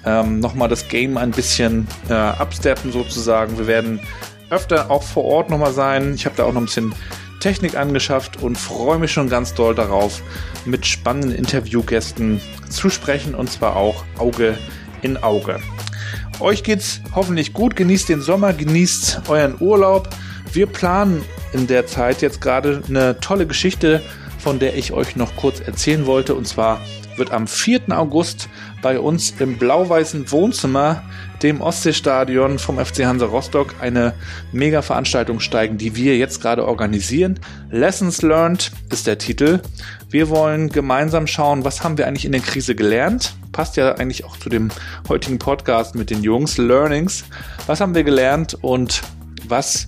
[0.05, 3.57] ähm, nochmal das Game ein bisschen äh, absteppen sozusagen.
[3.57, 3.99] Wir werden
[4.49, 6.13] öfter auch vor Ort nochmal sein.
[6.15, 6.93] Ich habe da auch noch ein bisschen
[7.39, 10.21] Technik angeschafft und freue mich schon ganz doll darauf,
[10.65, 14.57] mit spannenden Interviewgästen zu sprechen und zwar auch Auge
[15.01, 15.59] in Auge.
[16.39, 20.09] Euch geht's hoffentlich gut, genießt den Sommer, genießt euren Urlaub.
[20.53, 24.01] Wir planen in der Zeit jetzt gerade eine tolle Geschichte,
[24.37, 26.35] von der ich euch noch kurz erzählen wollte.
[26.35, 26.81] Und zwar
[27.17, 27.81] wird am 4.
[27.89, 28.49] August
[28.81, 31.03] bei uns im blau-weißen Wohnzimmer,
[31.43, 34.13] dem Ostseestadion vom FC Hansa Rostock, eine
[34.51, 37.39] Mega-Veranstaltung steigen, die wir jetzt gerade organisieren.
[37.69, 39.59] Lessons Learned ist der Titel.
[40.09, 43.35] Wir wollen gemeinsam schauen, was haben wir eigentlich in der Krise gelernt.
[43.51, 44.69] Passt ja eigentlich auch zu dem
[45.07, 46.57] heutigen Podcast mit den Jungs.
[46.57, 47.25] Learnings.
[47.67, 49.01] Was haben wir gelernt und
[49.47, 49.87] was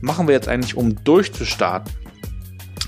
[0.00, 1.92] machen wir jetzt eigentlich, um durchzustarten?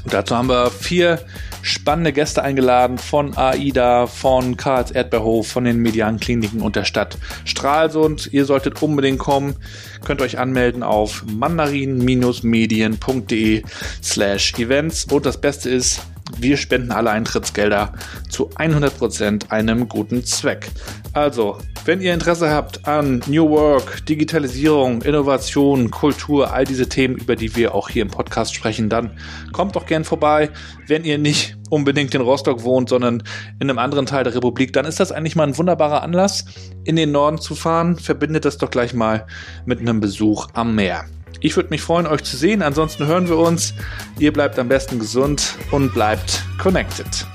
[0.04, 1.18] Und dazu haben wir vier
[1.62, 8.32] spannende Gäste eingeladen von AIDA, von Karls Erdbeerhof, von den Mediankliniken und der Stadt Stralsund.
[8.32, 9.56] Ihr solltet unbedingt kommen.
[10.04, 13.62] Könnt euch anmelden auf mandarin-medien.de
[14.02, 15.04] slash events.
[15.04, 16.00] Und das Beste ist,
[16.38, 17.92] wir spenden alle Eintrittsgelder
[18.28, 20.70] zu 100% einem guten Zweck.
[21.12, 27.36] Also, wenn ihr Interesse habt an New Work, Digitalisierung, Innovation, Kultur, all diese Themen, über
[27.36, 29.18] die wir auch hier im Podcast sprechen, dann
[29.52, 30.50] kommt doch gern vorbei.
[30.86, 33.22] Wenn ihr nicht unbedingt in Rostock wohnt, sondern
[33.60, 36.44] in einem anderen Teil der Republik, dann ist das eigentlich mal ein wunderbarer Anlass,
[36.84, 37.96] in den Norden zu fahren.
[37.96, 39.26] Verbindet das doch gleich mal
[39.64, 41.04] mit einem Besuch am Meer.
[41.40, 42.62] Ich würde mich freuen, euch zu sehen.
[42.62, 43.74] Ansonsten hören wir uns.
[44.18, 47.26] Ihr bleibt am besten gesund und bleibt connected.